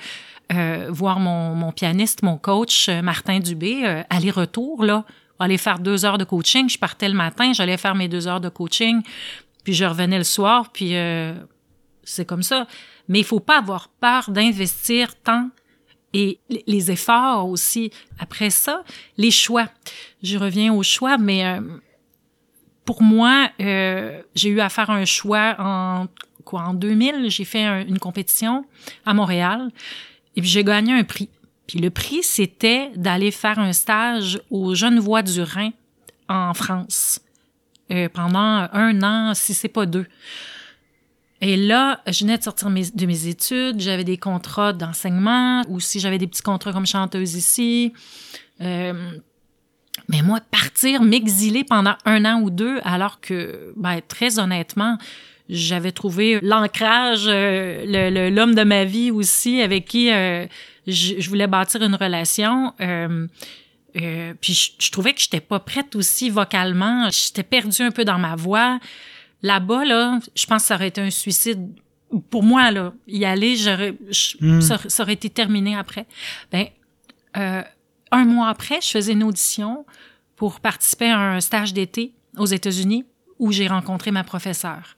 euh, 0.53 0.89
voir 0.91 1.21
mon, 1.21 1.55
mon, 1.55 1.71
pianiste, 1.71 2.23
mon 2.25 2.37
coach, 2.37 2.89
euh, 2.89 3.03
Martin 3.03 3.39
Dubé, 3.39 3.83
euh, 3.85 4.03
aller-retour, 4.11 4.85
là, 4.85 5.05
aller 5.39 5.59
faire 5.59 5.79
deux 5.79 6.05
heures 6.05 6.19
de 6.19 6.25
coaching. 6.25 6.69
Je 6.69 6.77
partais 6.77 7.09
le 7.09 7.15
matin, 7.15 7.53
j'allais 7.53 7.77
faire 7.77 7.95
mes 7.95 8.09
deux 8.09 8.27
heures 8.27 8.41
de 8.41 8.49
coaching, 8.49 9.01
puis 9.63 9.75
je 9.75 9.85
revenais 9.85 10.19
le 10.19 10.25
soir, 10.25 10.71
puis 10.73 10.95
c'est 12.03 12.27
comme 12.27 12.43
ça. 12.43 12.67
Mais 13.09 13.21
il 13.21 13.25
faut 13.25 13.41
pas 13.41 13.59
avoir 13.59 13.89
peur 14.01 14.31
d'investir 14.31 15.15
tant 15.23 15.49
et 16.13 16.41
les 16.67 16.91
efforts 16.91 17.49
aussi. 17.49 17.91
Après 18.19 18.51
ça, 18.51 18.83
les 19.17 19.31
choix. 19.31 19.67
Je 20.23 20.37
reviens 20.37 20.75
aux 20.75 20.83
choix, 20.83 21.17
mais 21.17 21.59
pour 22.85 23.03
moi, 23.03 23.49
j'ai 23.59 24.49
eu 24.49 24.61
à 24.61 24.69
faire 24.69 24.91
un 24.91 25.07
choix 25.07 25.57
en 25.59 26.07
quoi 26.45 26.63
en 26.63 26.75
2000. 26.75 27.31
J'ai 27.31 27.45
fait 27.45 27.65
une 27.89 27.99
compétition 27.99 28.67
à 29.07 29.15
Montréal. 29.15 29.71
Et 30.41 30.43
puis 30.43 30.49
j'ai 30.49 30.65
gagné 30.65 30.95
un 30.95 31.05
prix. 31.05 31.29
Puis 31.67 31.81
le 31.81 31.91
prix, 31.91 32.23
c'était 32.23 32.91
d'aller 32.97 33.31
faire 33.31 33.59
un 33.59 33.75
stage 33.75 34.41
aux 34.51 34.75
Jeunes 34.75 34.99
Voix 34.99 35.21
du 35.21 35.43
Rhin 35.43 35.73
en 36.31 36.55
France 36.55 37.21
euh, 37.93 38.09
pendant 38.09 38.67
un 38.73 39.03
an, 39.03 39.35
si 39.35 39.53
c'est 39.53 39.69
pas 39.69 39.85
deux. 39.85 40.07
Et 41.43 41.59
là, 41.59 42.01
je 42.07 42.25
venais 42.25 42.39
de 42.39 42.43
sortir 42.43 42.71
de 42.71 43.07
mes 43.07 43.27
études, 43.27 43.81
j'avais 43.81 44.05
des 44.05 44.17
contrats 44.17 44.73
d'enseignement, 44.73 45.63
ou 45.69 45.79
si 45.79 46.01
j'avais 46.01 46.17
des 46.17 46.27
petits 46.27 46.41
contrats 46.41 46.73
comme 46.73 46.87
chanteuse 46.87 47.35
ici. 47.35 47.93
Euh, 48.63 49.13
mais 50.09 50.23
moi, 50.23 50.41
partir, 50.51 51.03
m'exiler 51.03 51.65
pendant 51.65 51.97
un 52.07 52.25
an 52.25 52.41
ou 52.41 52.49
deux, 52.49 52.81
alors 52.83 53.21
que, 53.21 53.75
ben, 53.77 54.01
très 54.09 54.39
honnêtement, 54.39 54.97
j'avais 55.51 55.93
trouvé 55.93 56.39
l'ancrage, 56.43 57.25
euh, 57.27 58.31
l'homme 58.31 58.55
de 58.55 58.63
ma 58.63 58.85
vie 58.85 59.11
aussi, 59.11 59.61
avec 59.61 59.87
qui 59.87 60.11
euh, 60.11 60.47
je, 60.87 61.29
voulais 61.29 61.47
bâtir 61.47 61.83
une 61.83 61.95
relation. 61.95 62.73
Euh, 62.81 63.27
puis 64.41 64.55
je, 64.55 64.71
je, 64.79 64.91
trouvais 64.91 65.13
que 65.13 65.21
j'étais 65.21 65.41
pas 65.41 65.59
prête 65.59 65.97
aussi 65.97 66.31
vocalement. 66.31 67.09
J'étais 67.11 67.43
perdue 67.43 67.83
un 67.83 67.91
peu 67.91 68.05
dans 68.05 68.19
ma 68.19 68.37
voix. 68.37 68.79
Là-bas, 69.43 69.85
là, 69.85 70.21
je 70.35 70.47
pense 70.47 70.63
que 70.63 70.69
ça 70.69 70.75
aurait 70.75 70.89
été 70.89 71.01
un 71.01 71.11
suicide. 71.11 71.69
Pour 72.29 72.43
moi, 72.43 72.71
là, 72.71 72.93
y 73.07 73.25
aller, 73.25 73.57
j'aurais, 73.57 73.95
hmm. 74.41 74.61
ça, 74.61 74.79
aurait 75.03 75.13
été 75.15 75.31
terminé 75.31 75.77
après. 75.77 76.07
Ben, 76.53 76.67
euh, 77.37 77.63
un 78.11 78.25
mois 78.25 78.49
après, 78.49 78.81
je 78.83 78.89
faisais 78.89 79.13
une 79.13 79.23
audition 79.23 79.87
pour 80.37 80.61
participer 80.61 81.11
à 81.11 81.19
un 81.19 81.41
stage 81.41 81.73
d'été 81.73 82.13
aux 82.37 82.47
États-Unis 82.47 83.05
où 83.39 83.53
j'ai 83.53 83.69
rencontré 83.69 84.11
ma 84.11 84.25
professeure. 84.25 84.97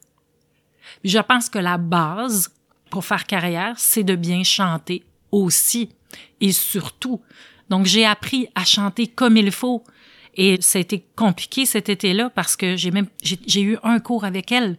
Je 1.05 1.19
pense 1.19 1.49
que 1.49 1.59
la 1.59 1.79
base 1.79 2.53
pour 2.91 3.05
faire 3.05 3.27
carrière, 3.27 3.75
c'est 3.79 4.05
de 4.05 4.15
bien 4.15 4.45
chanter 4.45 5.05
aussi 5.31 5.91
et 6.41 6.53
surtout. 6.53 7.21
Donc, 7.71 7.87
j'ai 7.87 8.05
appris 8.05 8.49
à 8.55 8.65
chanter 8.65 9.07
comme 9.07 9.37
il 9.37 9.51
faut. 9.51 9.83
Et 10.35 10.61
ça 10.61 10.79
a 10.79 10.83
été 10.83 11.07
compliqué 11.17 11.67
cet 11.67 11.89
été-là 11.89 12.31
parce 12.31 12.57
que 12.57 12.77
j'ai 12.77 12.91
même 12.91 13.07
j'ai 13.23 13.63
eu 13.63 13.77
un 13.83 13.99
cours 13.99 14.25
avec 14.25 14.51
elle 14.51 14.79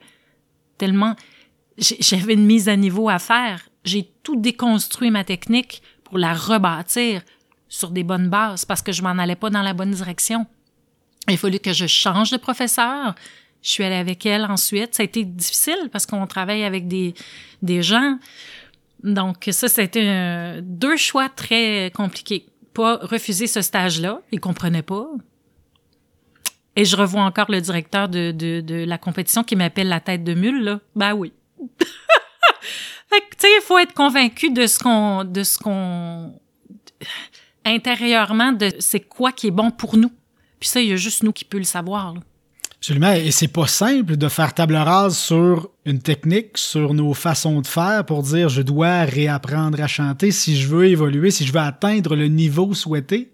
tellement 0.80 1.16
j'avais 1.78 2.34
une 2.34 2.46
mise 2.46 2.70
à 2.70 2.76
niveau 2.76 3.10
à 3.10 3.20
faire. 3.20 3.62
J'ai 3.84 4.12
tout 4.24 4.36
déconstruit 4.36 5.12
ma 5.12 5.24
technique 5.24 5.82
pour 6.04 6.18
la 6.18 6.34
rebâtir 6.34 7.22
sur 7.68 7.90
des 7.90 8.04
bonnes 8.04 8.30
bases 8.30 8.66
parce 8.66 8.82
que 8.82 8.92
je 8.92 9.02
m'en 9.02 9.10
allais 9.10 9.36
pas 9.36 9.50
dans 9.50 9.62
la 9.62 9.74
bonne 9.74 9.92
direction. 9.92 10.46
Il 11.28 11.34
a 11.34 11.38
fallu 11.38 11.60
que 11.60 11.74
je 11.74 11.88
change 11.88 12.32
de 12.32 12.38
professeur. 12.38 13.16
Je 13.64 13.70
suis 13.70 13.84
allée 13.84 13.96
avec 13.96 14.26
elle 14.26 14.46
ensuite. 14.46 14.94
Ça 14.94 15.02
a 15.02 15.06
été 15.06 15.24
difficile 15.24 15.90
parce 15.92 16.06
qu'on 16.06 16.28
travaille 16.28 16.64
avec 16.64 16.88
des, 16.88 17.16
des 17.62 17.82
gens. 17.82 18.20
Donc 19.04 19.48
ça, 19.52 19.68
c'était 19.68 20.62
deux 20.62 20.98
choix 20.98 21.30
très 21.30 21.92
compliqués. 21.96 22.46
Pas 22.74 22.98
refuser 22.98 23.48
ce 23.48 23.62
stage-là, 23.62 24.22
il 24.32 24.40
comprenait 24.40 24.82
pas. 24.82 25.08
Et 26.76 26.86
je 26.86 26.96
revois 26.96 27.22
encore 27.22 27.50
le 27.50 27.62
directeur 27.62 28.10
de, 28.10 28.32
de, 28.32 28.62
de 28.62 28.84
la 28.84 28.98
compétition 28.98 29.44
qui 29.44 29.56
m'appelle 29.56 29.88
la 29.88 30.00
tête 30.00 30.24
de 30.24 30.34
mule, 30.34 30.64
là. 30.64 30.80
Ben 30.96 31.14
oui. 31.14 31.32
fait 31.60 33.22
que, 33.22 33.36
tu 33.36 33.40
sais, 33.40 33.48
il 33.58 33.62
faut 33.64 33.78
être 33.78 33.94
convaincu 33.94 34.50
de 34.50 34.66
ce 34.66 34.80
qu'on, 34.80 35.24
de 35.24 35.44
ce 35.44 35.60
qu'on, 35.60 36.40
intérieurement, 37.64 38.52
de 38.54 38.72
c'est 38.80 39.02
quoi 39.02 39.32
qui 39.32 39.48
est 39.48 39.52
bon 39.52 39.70
pour 39.70 39.98
nous. 39.98 40.12
Puis 40.60 40.70
ça, 40.70 40.82
il 40.82 40.90
y 40.90 40.94
a 40.94 40.96
juste 40.96 41.22
nous 41.24 41.32
qui 41.32 41.46
peut 41.46 41.60
le 41.60 41.64
savoir, 41.64 42.14
là. 42.14 42.22
Absolument. 42.84 43.14
Et 43.14 43.32
c'est 43.32 43.48
pas 43.48 43.66
simple 43.66 44.18
de 44.18 44.28
faire 44.28 44.54
table 44.54 44.76
rase 44.76 45.18
sur 45.18 45.70
une 45.86 46.02
technique, 46.02 46.58
sur 46.58 46.94
nos 46.94 47.14
façons 47.14 47.62
de 47.62 47.66
faire 47.66 48.04
pour 48.06 48.24
dire 48.24 48.50
je 48.50 48.62
dois 48.62 49.04
réapprendre 49.04 49.82
à 49.82 49.88
chanter 49.88 50.32
si 50.32 50.58
je 50.58 50.68
veux 50.68 50.88
évoluer, 50.88 51.32
si 51.32 51.46
je 51.46 51.54
veux 51.54 51.62
atteindre 51.62 52.18
le 52.18 52.28
niveau 52.28 52.74
souhaité. 52.74 53.32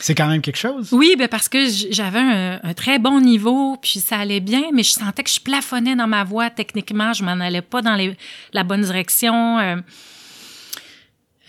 C'est 0.00 0.14
quand 0.14 0.28
même 0.28 0.40
quelque 0.40 0.56
chose. 0.56 0.88
Oui, 0.92 1.14
ben 1.18 1.28
parce 1.28 1.50
que 1.50 1.58
j'avais 1.90 2.20
un, 2.20 2.72
très 2.72 2.98
bon 2.98 3.20
niveau, 3.20 3.76
puis 3.76 4.00
ça 4.00 4.16
allait 4.16 4.40
bien, 4.40 4.62
mais 4.72 4.82
je 4.82 4.92
sentais 4.92 5.24
que 5.24 5.30
je 5.30 5.40
plafonnais 5.40 5.94
dans 5.94 6.06
ma 6.06 6.24
voix 6.24 6.48
techniquement, 6.48 7.12
je 7.12 7.22
m'en 7.22 7.32
allais 7.32 7.60
pas 7.60 7.82
dans 7.82 7.96
les, 7.96 8.16
la 8.54 8.64
bonne 8.64 8.80
direction. 8.80 9.58
Euh, 9.58 9.76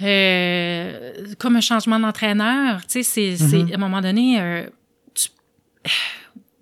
euh, 0.01 1.13
comme 1.39 1.55
un 1.55 1.61
changement 1.61 1.97
d'entraîneur, 1.97 2.85
tu 2.87 3.03
sais, 3.03 3.37
c'est 3.37 3.45
mm-hmm. 3.45 3.71
à 3.71 3.75
un 3.75 3.79
moment 3.79 4.01
donné, 4.01 4.41
euh, 4.41 4.67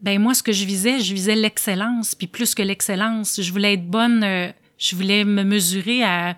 ben 0.06 0.22
moi 0.22 0.34
ce 0.36 0.44
que 0.44 0.52
je 0.52 0.66
visais, 0.66 1.00
je 1.00 1.14
visais 1.14 1.36
l'excellence, 1.36 2.16
puis 2.16 2.28
plus 2.28 2.56
que 2.56 2.62
l'excellence, 2.62 3.42
je 3.42 3.52
voulais 3.52 3.74
être 3.74 3.88
bonne, 3.88 4.24
je 4.78 4.96
voulais 4.96 5.26
me 5.26 5.44
mesurer 5.44 6.04
à 6.04 6.38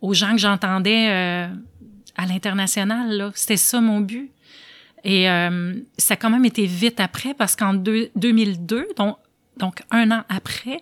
aux 0.00 0.14
gens 0.14 0.32
que 0.32 0.38
j'entendais 0.38 1.06
à 2.16 2.26
l'international. 2.26 3.30
C'était 3.34 3.56
ça 3.56 3.80
mon 3.80 4.00
but. 4.00 4.30
Et 5.04 5.28
euh, 5.28 5.74
ça 5.98 6.14
a 6.14 6.16
quand 6.16 6.30
même 6.30 6.44
été 6.44 6.66
vite 6.66 7.00
après 7.00 7.34
parce 7.34 7.56
qu'en 7.56 7.74
2002, 7.74 8.88
donc, 8.96 9.16
donc 9.56 9.82
un 9.90 10.10
an 10.12 10.22
après, 10.28 10.78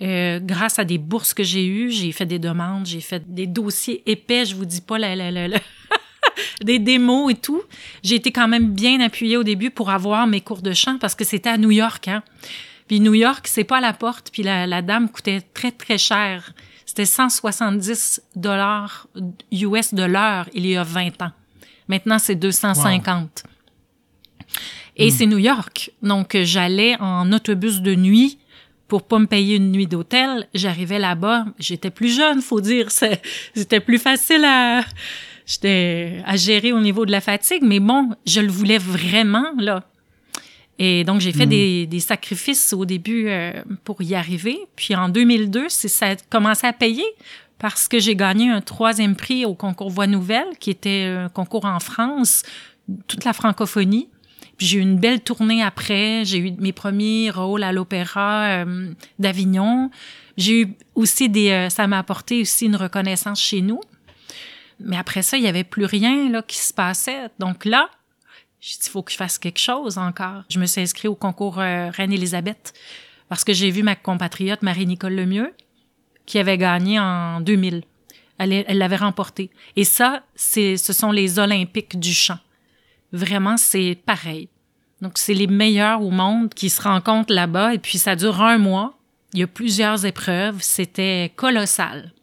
euh, 0.00 0.40
grâce 0.40 0.78
à 0.78 0.84
des 0.84 0.98
bourses 0.98 1.34
que 1.34 1.42
j'ai 1.42 1.66
eues, 1.66 1.90
j'ai 1.90 2.10
fait 2.12 2.26
des 2.26 2.38
demandes, 2.38 2.86
j'ai 2.86 3.02
fait 3.02 3.22
des 3.32 3.46
dossiers 3.46 4.02
épais, 4.10 4.46
je 4.46 4.54
vous 4.54 4.64
dis 4.64 4.80
pas 4.80 4.98
la, 4.98 5.14
la, 5.14 5.30
la, 5.30 5.46
des 6.62 6.78
démos 6.78 7.32
et 7.32 7.36
tout. 7.36 7.62
J'ai 8.02 8.16
été 8.16 8.32
quand 8.32 8.48
même 8.48 8.72
bien 8.72 9.00
appuyée 9.00 9.36
au 9.36 9.42
début 9.44 9.70
pour 9.70 9.90
avoir 9.90 10.26
mes 10.26 10.40
cours 10.40 10.62
de 10.62 10.72
chant 10.72 10.98
parce 10.98 11.14
que 11.14 11.24
c'était 11.24 11.50
à 11.50 11.58
New 11.58 11.70
York. 11.70 12.08
Hein. 12.08 12.22
Puis 12.88 13.00
New 13.00 13.14
York, 13.14 13.46
c'est 13.48 13.64
pas 13.64 13.78
à 13.78 13.80
la 13.80 13.92
porte, 13.92 14.30
puis 14.32 14.42
la, 14.42 14.66
la 14.66 14.82
dame 14.82 15.08
coûtait 15.08 15.40
très, 15.40 15.70
très 15.70 15.98
cher. 15.98 16.52
C'était 16.86 17.06
170 17.06 18.22
dollars 18.36 19.08
US 19.50 19.94
de 19.94 20.02
l'heure 20.04 20.48
il 20.52 20.66
y 20.66 20.76
a 20.76 20.82
20 20.82 21.22
ans. 21.22 21.32
Maintenant, 21.88 22.18
c'est 22.18 22.34
250. 22.34 23.44
Et 24.96 25.08
hmm. 25.08 25.10
c'est 25.10 25.26
New 25.26 25.38
York. 25.38 25.90
Donc, 26.02 26.36
j'allais 26.42 26.96
en 27.00 27.32
autobus 27.32 27.80
de 27.80 27.94
nuit 27.94 28.38
pour 28.88 29.02
pas 29.02 29.18
me 29.18 29.26
payer 29.26 29.56
une 29.56 29.72
nuit 29.72 29.86
d'hôtel. 29.86 30.46
J'arrivais 30.54 30.98
là-bas. 30.98 31.46
J'étais 31.58 31.90
plus 31.90 32.14
jeune, 32.14 32.42
faut 32.42 32.60
dire. 32.60 32.90
C'était 32.90 33.80
plus 33.80 33.98
facile 33.98 34.44
à, 34.44 34.84
j'étais 35.46 36.22
à 36.24 36.36
gérer 36.36 36.72
au 36.72 36.80
niveau 36.80 37.06
de 37.06 37.10
la 37.10 37.20
fatigue. 37.20 37.62
Mais 37.62 37.80
bon, 37.80 38.10
je 38.26 38.40
le 38.40 38.50
voulais 38.50 38.78
vraiment, 38.78 39.52
là. 39.58 39.84
Et 40.78 41.04
donc, 41.04 41.20
j'ai 41.20 41.32
fait 41.32 41.46
hmm. 41.46 41.50
des, 41.50 41.86
des, 41.86 42.00
sacrifices 42.00 42.72
au 42.72 42.84
début 42.84 43.28
euh, 43.28 43.52
pour 43.84 44.02
y 44.02 44.14
arriver. 44.14 44.58
Puis 44.74 44.96
en 44.96 45.08
2002, 45.08 45.68
ça 45.68 46.10
a 46.10 46.16
commencé 46.30 46.66
à 46.66 46.72
payer 46.72 47.04
parce 47.58 47.86
que 47.86 47.98
j'ai 47.98 48.16
gagné 48.16 48.50
un 48.50 48.60
troisième 48.60 49.14
prix 49.14 49.44
au 49.44 49.54
concours 49.54 49.90
Voix 49.90 50.06
Nouvelle, 50.06 50.48
qui 50.58 50.70
était 50.70 51.04
un 51.04 51.28
concours 51.28 51.64
en 51.64 51.78
France, 51.78 52.42
toute 53.06 53.24
la 53.24 53.32
francophonie. 53.32 54.08
Puis 54.56 54.66
j'ai 54.66 54.78
eu 54.78 54.82
une 54.82 54.98
belle 54.98 55.20
tournée 55.20 55.62
après. 55.62 56.24
J'ai 56.24 56.38
eu 56.38 56.52
mes 56.58 56.72
premiers 56.72 57.30
rôles 57.30 57.62
à 57.62 57.72
l'Opéra 57.72 58.64
euh, 58.64 58.92
d'Avignon. 59.18 59.90
J'ai 60.36 60.62
eu 60.62 60.74
aussi 60.94 61.28
des... 61.28 61.50
Euh, 61.50 61.70
ça 61.70 61.86
m'a 61.86 61.98
apporté 61.98 62.40
aussi 62.40 62.66
une 62.66 62.76
reconnaissance 62.76 63.40
chez 63.40 63.62
nous. 63.62 63.80
Mais 64.80 64.96
après 64.96 65.22
ça, 65.22 65.36
il 65.36 65.44
y 65.44 65.48
avait 65.48 65.64
plus 65.64 65.84
rien 65.84 66.30
là 66.30 66.42
qui 66.42 66.58
se 66.58 66.72
passait. 66.72 67.28
Donc 67.38 67.64
là, 67.64 67.88
j'ai 68.60 68.78
dit, 68.78 68.86
il 68.86 68.90
faut 68.90 69.02
que 69.02 69.12
je 69.12 69.16
fasse 69.16 69.38
quelque 69.38 69.58
chose 69.58 69.98
encore. 69.98 70.44
Je 70.48 70.58
me 70.58 70.66
suis 70.66 70.80
inscrite 70.80 71.10
au 71.10 71.14
concours 71.14 71.58
euh, 71.58 71.90
Reine-Élisabeth 71.90 72.72
parce 73.28 73.44
que 73.44 73.52
j'ai 73.52 73.70
vu 73.70 73.82
ma 73.82 73.94
compatriote 73.94 74.62
Marie-Nicole 74.62 75.14
Lemieux 75.14 75.52
qui 76.24 76.38
avait 76.38 76.56
gagné 76.56 76.98
en 76.98 77.40
2000. 77.40 77.82
Elle 78.38 78.78
l'avait 78.78 78.96
remporté. 78.96 79.50
Et 79.76 79.84
ça, 79.84 80.22
c'est, 80.34 80.76
ce 80.78 80.94
sont 80.94 81.12
les 81.12 81.38
Olympiques 81.38 81.98
du 82.00 82.14
chant. 82.14 82.38
Vraiment, 83.12 83.58
c'est 83.58 83.98
pareil. 84.06 84.48
Donc, 85.02 85.18
c'est 85.18 85.34
les 85.34 85.46
meilleurs 85.46 86.00
au 86.00 86.10
monde 86.10 86.54
qui 86.54 86.70
se 86.70 86.80
rencontrent 86.80 87.34
là-bas 87.34 87.74
et 87.74 87.78
puis 87.78 87.98
ça 87.98 88.16
dure 88.16 88.40
un 88.40 88.56
mois. 88.56 88.98
Il 89.34 89.40
y 89.40 89.42
a 89.42 89.46
plusieurs 89.46 90.06
épreuves. 90.06 90.62
C'était 90.62 91.30
colossal. 91.36 92.13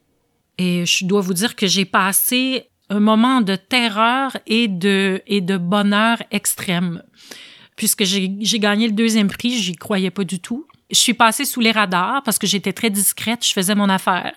Et 0.58 0.86
je 0.86 1.06
dois 1.06 1.22
vous 1.22 1.34
dire 1.34 1.56
que 1.56 1.68
j'ai 1.68 1.86
passé 1.86 2.68
un 2.90 3.00
moment 3.00 3.42
de 3.42 3.56
terreur 3.56 4.36
et 4.48 4.68
de, 4.68 5.22
et 5.28 5.42
de 5.42 5.58
bonheur 5.58 6.22
extrême. 6.32 7.04
Puisque 7.76 8.04
j'ai 8.04 8.60
gagné 8.60 8.88
le 8.88 8.94
deuxième 8.94 9.28
prix, 9.28 9.58
j'y 9.58 9.76
croyais 9.76 10.12
pas 10.12 10.24
du 10.24 10.40
tout 10.40 10.68
je 10.92 11.00
suis 11.00 11.14
passée 11.14 11.46
sous 11.46 11.60
les 11.60 11.72
radars 11.72 12.22
parce 12.24 12.38
que 12.38 12.48
j'étais 12.48 12.74
très 12.74 12.90
discrète, 12.90 13.46
je 13.46 13.54
faisais 13.54 13.76
mon 13.76 13.90
affaire. 13.90 14.34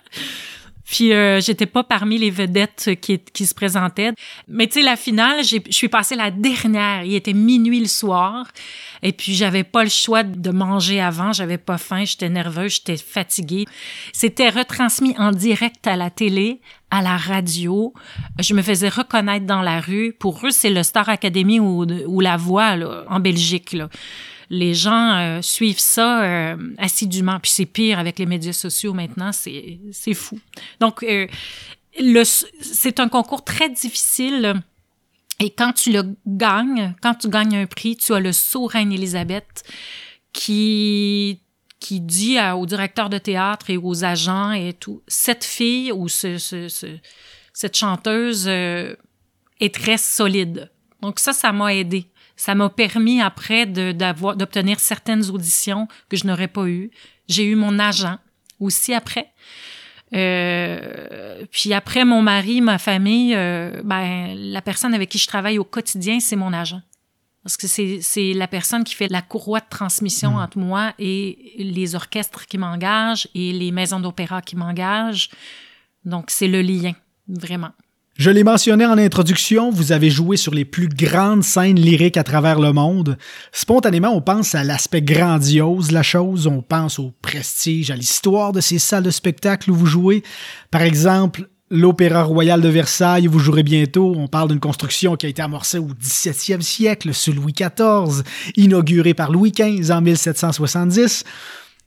Puis 0.85 1.13
euh, 1.13 1.41
j'étais 1.41 1.65
pas 1.65 1.83
parmi 1.83 2.17
les 2.17 2.29
vedettes 2.29 2.91
qui, 3.01 3.19
qui 3.19 3.45
se 3.45 3.55
présentaient. 3.55 4.11
Mais 4.47 4.67
tu 4.67 4.73
sais, 4.73 4.81
la 4.81 4.95
finale, 4.95 5.43
je 5.43 5.57
suis 5.71 5.89
passée 5.89 6.15
la 6.15 6.31
dernière. 6.31 7.03
Il 7.03 7.15
était 7.15 7.33
minuit 7.33 7.79
le 7.79 7.87
soir. 7.87 8.45
Et 9.01 9.11
puis 9.11 9.33
j'avais 9.33 9.63
pas 9.63 9.83
le 9.83 9.89
choix 9.89 10.23
de 10.23 10.51
manger 10.51 11.01
avant. 11.01 11.33
J'avais 11.33 11.57
pas 11.57 11.77
faim, 11.77 12.05
j'étais 12.05 12.29
nerveuse, 12.29 12.75
j'étais 12.75 12.97
fatiguée. 12.97 13.65
C'était 14.13 14.49
retransmis 14.49 15.15
en 15.17 15.31
direct 15.31 15.87
à 15.87 15.95
la 15.95 16.09
télé, 16.09 16.61
à 16.91 17.01
la 17.01 17.17
radio. 17.17 17.93
Je 18.39 18.53
me 18.53 18.61
faisais 18.61 18.89
reconnaître 18.89 19.45
dans 19.45 19.61
la 19.61 19.79
rue. 19.79 20.13
Pour 20.13 20.45
eux, 20.45 20.51
c'est 20.51 20.69
le 20.69 20.83
Star 20.83 21.09
Academy 21.09 21.59
ou, 21.59 21.85
ou 22.07 22.19
La 22.19 22.37
Voix 22.37 22.75
là, 22.75 23.05
en 23.09 23.19
Belgique. 23.19 23.73
Là 23.73 23.89
les 24.49 24.73
gens 24.73 25.15
euh, 25.15 25.41
suivent 25.41 25.79
ça 25.79 26.23
euh, 26.23 26.57
assidûment. 26.77 27.39
Puis 27.39 27.51
c'est 27.51 27.65
pire 27.65 27.99
avec 27.99 28.19
les 28.19 28.25
médias 28.25 28.53
sociaux 28.53 28.93
maintenant, 28.93 29.31
c'est, 29.31 29.79
fou. 30.13 30.39
Donc, 30.79 31.03
euh, 31.03 31.27
c'est 32.61 32.99
un 32.99 33.09
concours 33.09 33.43
très 33.43 33.69
difficile. 33.69 34.61
Et 35.39 35.49
quand 35.49 35.73
tu 35.73 35.91
le 35.91 36.15
gagnes, 36.25 36.93
quand 37.01 37.15
tu 37.15 37.29
gagnes 37.29 37.57
un 37.57 37.65
prix, 37.65 37.97
tu 37.97 38.13
as 38.13 38.19
le 38.19 38.31
saut 38.31 38.65
Reine 38.65 38.91
Élisabeth 38.91 39.63
qui 40.31 41.39
qui 41.79 41.99
dit 41.99 42.37
au 42.55 42.65
directeur 42.65 43.09
de 43.09 43.19
théâtre 43.19 43.69
et 43.69 43.77
aux 43.77 44.03
agents 44.03 44.51
et 44.51 44.73
tout, 44.73 45.03
cette 45.07 45.43
fille 45.43 45.91
ou 45.91 46.07
ce, 46.07 46.37
cette 47.53 47.77
chanteuse 47.77 48.45
euh, 48.47 48.95
est 49.59 49.73
très 49.73 49.97
solide. 49.97 50.71
Donc 51.01 51.19
ça, 51.19 51.31
ça 51.31 51.51
m'a 51.51 51.75
aidé. 51.75 52.07
Ça 52.35 52.55
m'a 52.55 52.69
permis 52.69 53.21
après 53.21 53.65
d'avoir 53.65 54.35
d'obtenir 54.35 54.79
certaines 54.79 55.29
auditions 55.29 55.87
que 56.09 56.17
je 56.17 56.27
n'aurais 56.27 56.47
pas 56.47 56.67
eues. 56.67 56.91
J'ai 57.27 57.45
eu 57.45 57.55
mon 57.55 57.79
agent 57.79 58.17
aussi 58.59 58.93
après. 58.93 59.31
Euh, 60.13 61.45
puis 61.51 61.73
après 61.73 62.05
mon 62.05 62.21
mari, 62.21 62.61
ma 62.61 62.77
famille, 62.77 63.33
euh, 63.35 63.81
ben 63.83 64.33
la 64.35 64.61
personne 64.61 64.93
avec 64.93 65.09
qui 65.09 65.17
je 65.17 65.27
travaille 65.27 65.57
au 65.57 65.63
quotidien, 65.63 66.19
c'est 66.19 66.35
mon 66.35 66.53
agent. 66.53 66.81
Parce 67.43 67.57
que 67.57 67.67
c'est 67.67 68.33
la 68.33 68.47
personne 68.47 68.83
qui 68.83 68.95
fait 68.95 69.07
la 69.07 69.21
courroie 69.21 69.59
de 69.59 69.69
transmission 69.69 70.31
hmm. 70.31 70.39
entre 70.39 70.57
moi 70.57 70.93
et 70.97 71.53
les 71.59 71.93
orchestres 71.93 72.47
qui 72.47 72.57
m'engagent 72.57 73.27
et 73.35 73.51
les 73.53 73.71
maisons 73.71 73.99
d'opéra 73.99 74.41
qui 74.41 74.55
m'engagent. 74.55 75.29
Donc, 76.05 76.31
c'est 76.31 76.47
le 76.47 76.61
lien, 76.61 76.93
vraiment. 77.27 77.71
Je 78.17 78.29
l'ai 78.29 78.45
mentionné 78.45 78.85
en 78.85 78.97
introduction, 78.97 79.71
vous 79.71 79.91
avez 79.91 80.09
joué 80.09 80.37
sur 80.37 80.53
les 80.53 80.63
plus 80.63 80.87
grandes 80.87 81.43
scènes 81.43 81.77
lyriques 81.77 82.15
à 82.15 82.23
travers 82.23 82.61
le 82.61 82.71
monde. 82.71 83.17
Spontanément, 83.51 84.15
on 84.15 84.21
pense 84.21 84.55
à 84.55 84.63
l'aspect 84.63 85.01
grandiose 85.01 85.89
de 85.89 85.93
la 85.93 86.01
chose, 86.01 86.47
on 86.47 86.61
pense 86.61 86.97
au 86.97 87.11
prestige, 87.21 87.91
à 87.91 87.95
l'histoire 87.97 88.53
de 88.53 88.61
ces 88.61 88.79
salles 88.79 89.03
de 89.03 89.09
spectacle 89.11 89.69
où 89.69 89.75
vous 89.75 89.85
jouez. 89.85 90.23
Par 90.71 90.81
exemple, 90.81 91.49
l'Opéra 91.69 92.23
Royal 92.23 92.61
de 92.61 92.69
Versailles, 92.69 93.27
vous 93.27 93.39
jouerez 93.39 93.63
bientôt. 93.63 94.13
On 94.15 94.29
parle 94.29 94.47
d'une 94.47 94.61
construction 94.61 95.17
qui 95.17 95.25
a 95.25 95.29
été 95.29 95.41
amorcée 95.41 95.79
au 95.79 95.89
17e 95.89 96.61
siècle 96.61 97.13
sous 97.13 97.33
Louis 97.33 97.51
XIV, 97.51 98.23
inaugurée 98.55 99.13
par 99.13 99.29
Louis 99.29 99.51
XV 99.51 99.91
en 99.91 99.99
1770. 99.99 101.25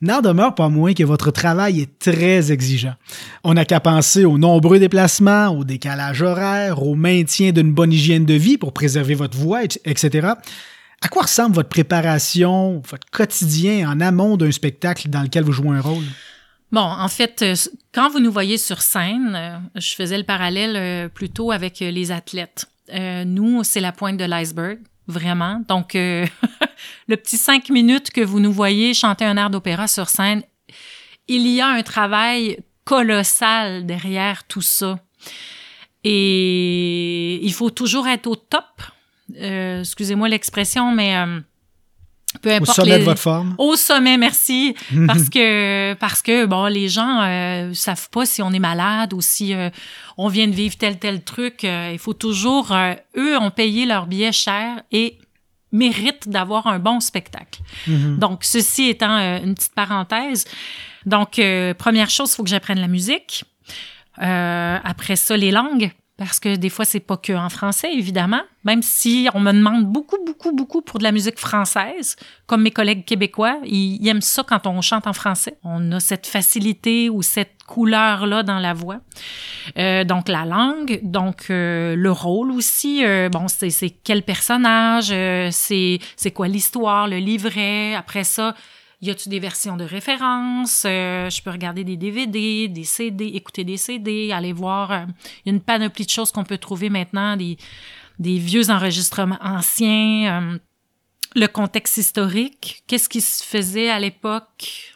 N'en 0.00 0.20
demeure 0.20 0.54
pas 0.54 0.68
moins 0.68 0.94
que 0.94 1.02
votre 1.02 1.32
travail 1.32 1.80
est 1.80 1.98
très 1.98 2.52
exigeant. 2.52 2.94
On 3.42 3.54
n'a 3.54 3.64
qu'à 3.64 3.80
penser 3.80 4.24
aux 4.24 4.38
nombreux 4.38 4.78
déplacements, 4.78 5.48
au 5.48 5.64
décalage 5.64 6.22
horaire, 6.22 6.82
au 6.84 6.94
maintien 6.94 7.50
d'une 7.50 7.72
bonne 7.72 7.92
hygiène 7.92 8.24
de 8.24 8.34
vie 8.34 8.58
pour 8.58 8.72
préserver 8.72 9.14
votre 9.14 9.36
voix, 9.36 9.64
etc. 9.64 10.28
À 11.00 11.08
quoi 11.08 11.22
ressemble 11.22 11.56
votre 11.56 11.68
préparation, 11.68 12.80
votre 12.88 13.10
quotidien 13.10 13.90
en 13.90 14.00
amont 14.00 14.36
d'un 14.36 14.52
spectacle 14.52 15.08
dans 15.08 15.22
lequel 15.22 15.42
vous 15.42 15.52
jouez 15.52 15.76
un 15.76 15.80
rôle? 15.80 16.04
Bon, 16.70 16.80
en 16.80 17.08
fait, 17.08 17.42
euh, 17.42 17.54
quand 17.92 18.10
vous 18.10 18.20
nous 18.20 18.30
voyez 18.30 18.58
sur 18.58 18.82
scène, 18.82 19.32
euh, 19.34 19.56
je 19.80 19.94
faisais 19.94 20.18
le 20.18 20.24
parallèle 20.24 20.76
euh, 20.76 21.08
plutôt 21.08 21.50
avec 21.50 21.80
les 21.80 22.12
athlètes. 22.12 22.66
nous, 23.26 23.64
c'est 23.64 23.80
la 23.80 23.92
pointe 23.92 24.16
de 24.16 24.24
l'iceberg, 24.24 24.78
vraiment. 25.06 25.62
Donc, 25.68 25.96
le 27.06 27.16
petit 27.16 27.36
cinq 27.36 27.70
minutes 27.70 28.10
que 28.10 28.20
vous 28.20 28.40
nous 28.40 28.52
voyez 28.52 28.94
chanter 28.94 29.24
un 29.24 29.36
air 29.36 29.50
d'opéra 29.50 29.88
sur 29.88 30.08
scène, 30.08 30.42
il 31.28 31.46
y 31.46 31.60
a 31.60 31.68
un 31.68 31.82
travail 31.82 32.58
colossal 32.84 33.86
derrière 33.86 34.44
tout 34.44 34.62
ça. 34.62 34.98
Et 36.04 37.44
il 37.44 37.52
faut 37.52 37.70
toujours 37.70 38.08
être 38.08 38.26
au 38.26 38.36
top. 38.36 38.64
excusez-moi 39.34 40.28
l'expression, 40.28 40.92
mais 40.92 41.14
peu 42.42 42.52
importe 42.52 42.78
au 42.78 42.82
sommet 42.82 42.98
de 42.98 43.04
votre 43.04 43.20
forme. 43.20 43.54
Au 43.58 43.74
sommet, 43.76 44.18
merci. 44.18 44.74
parce 45.06 45.28
que 45.28 45.94
parce 45.94 46.22
que 46.22 46.44
bon, 46.44 46.66
les 46.66 46.88
gens 46.88 47.22
euh, 47.22 47.72
savent 47.74 48.10
pas 48.10 48.26
si 48.26 48.42
on 48.42 48.52
est 48.52 48.58
malade 48.58 49.12
ou 49.14 49.20
si 49.20 49.54
euh, 49.54 49.70
on 50.18 50.28
vient 50.28 50.46
de 50.46 50.52
vivre 50.52 50.76
tel 50.76 50.98
tel 50.98 51.22
truc. 51.22 51.64
Euh, 51.64 51.90
il 51.92 51.98
faut 51.98 52.12
toujours 52.12 52.72
euh, 52.72 52.94
eux 53.16 53.38
ont 53.38 53.50
payé 53.50 53.86
leur 53.86 54.06
billet 54.06 54.32
cher 54.32 54.82
et 54.92 55.18
méritent 55.72 56.28
d'avoir 56.28 56.66
un 56.66 56.78
bon 56.78 57.00
spectacle. 57.00 57.60
Mhm. 57.86 58.18
Donc 58.18 58.44
ceci 58.44 58.88
étant 58.88 59.18
une 59.42 59.54
petite 59.54 59.74
parenthèse. 59.74 60.44
Donc 61.06 61.40
première 61.78 62.10
chose, 62.10 62.32
il 62.32 62.36
faut 62.36 62.44
que 62.44 62.50
j'apprenne 62.50 62.80
la 62.80 62.88
musique. 62.88 63.44
après 64.16 65.16
ça, 65.16 65.36
les 65.36 65.50
langues 65.50 65.90
parce 66.18 66.40
que 66.40 66.56
des 66.56 66.68
fois 66.68 66.84
c'est 66.84 67.00
pas 67.00 67.16
que 67.16 67.32
en 67.32 67.48
français 67.48 67.94
évidemment. 67.94 68.42
Même 68.64 68.82
si 68.82 69.28
on 69.34 69.40
me 69.40 69.52
demande 69.52 69.86
beaucoup 69.86 70.18
beaucoup 70.26 70.52
beaucoup 70.52 70.82
pour 70.82 70.98
de 70.98 71.04
la 71.04 71.12
musique 71.12 71.38
française 71.38 72.16
comme 72.46 72.62
mes 72.62 72.72
collègues 72.72 73.04
québécois 73.04 73.58
ils, 73.64 74.06
aiment 74.06 74.20
ça 74.20 74.42
quand 74.42 74.66
on 74.66 74.82
chante 74.82 75.06
en 75.06 75.12
français. 75.12 75.56
On 75.62 75.92
a 75.92 76.00
cette 76.00 76.26
facilité 76.26 77.08
ou 77.08 77.22
cette 77.22 77.62
couleur 77.66 78.26
là 78.26 78.42
dans 78.42 78.58
la 78.58 78.74
voix. 78.74 78.98
Euh, 79.78 80.02
donc 80.02 80.28
la 80.28 80.44
langue 80.44 80.98
donc 81.04 81.46
euh, 81.50 81.94
le 81.94 82.10
rôle 82.10 82.50
aussi 82.50 83.04
euh, 83.04 83.28
bon 83.28 83.46
c'est 83.46 83.90
quel 84.02 84.22
personnage 84.22 85.10
euh, 85.12 85.50
c'est 85.52 86.30
quoi 86.34 86.48
l'histoire 86.48 87.06
le 87.06 87.18
livret. 87.18 87.94
Après 87.94 88.24
ça 88.24 88.54
y 89.00 89.10
a-tu 89.10 89.28
des 89.28 89.38
versions 89.38 89.76
de 89.76 89.84
référence? 89.84 90.84
Euh, 90.84 91.30
je 91.30 91.40
peux 91.42 91.50
regarder 91.50 91.84
des 91.84 91.96
DVD, 91.96 92.68
des 92.68 92.84
CD, 92.84 93.26
écouter 93.26 93.64
des 93.64 93.76
CD, 93.76 94.32
aller 94.32 94.52
voir. 94.52 94.90
Euh, 94.90 95.04
il 95.44 95.50
y 95.50 95.50
a 95.50 95.54
une 95.54 95.60
panoplie 95.60 96.04
de 96.04 96.10
choses 96.10 96.32
qu'on 96.32 96.44
peut 96.44 96.58
trouver 96.58 96.90
maintenant, 96.90 97.36
des, 97.36 97.56
des 98.18 98.38
vieux 98.38 98.70
enregistrements 98.70 99.38
anciens, 99.40 100.42
euh, 100.42 100.58
le 101.36 101.46
contexte 101.46 101.98
historique, 101.98 102.82
qu'est-ce 102.86 103.08
qui 103.08 103.20
se 103.20 103.44
faisait 103.44 103.90
à 103.90 104.00
l'époque, 104.00 104.94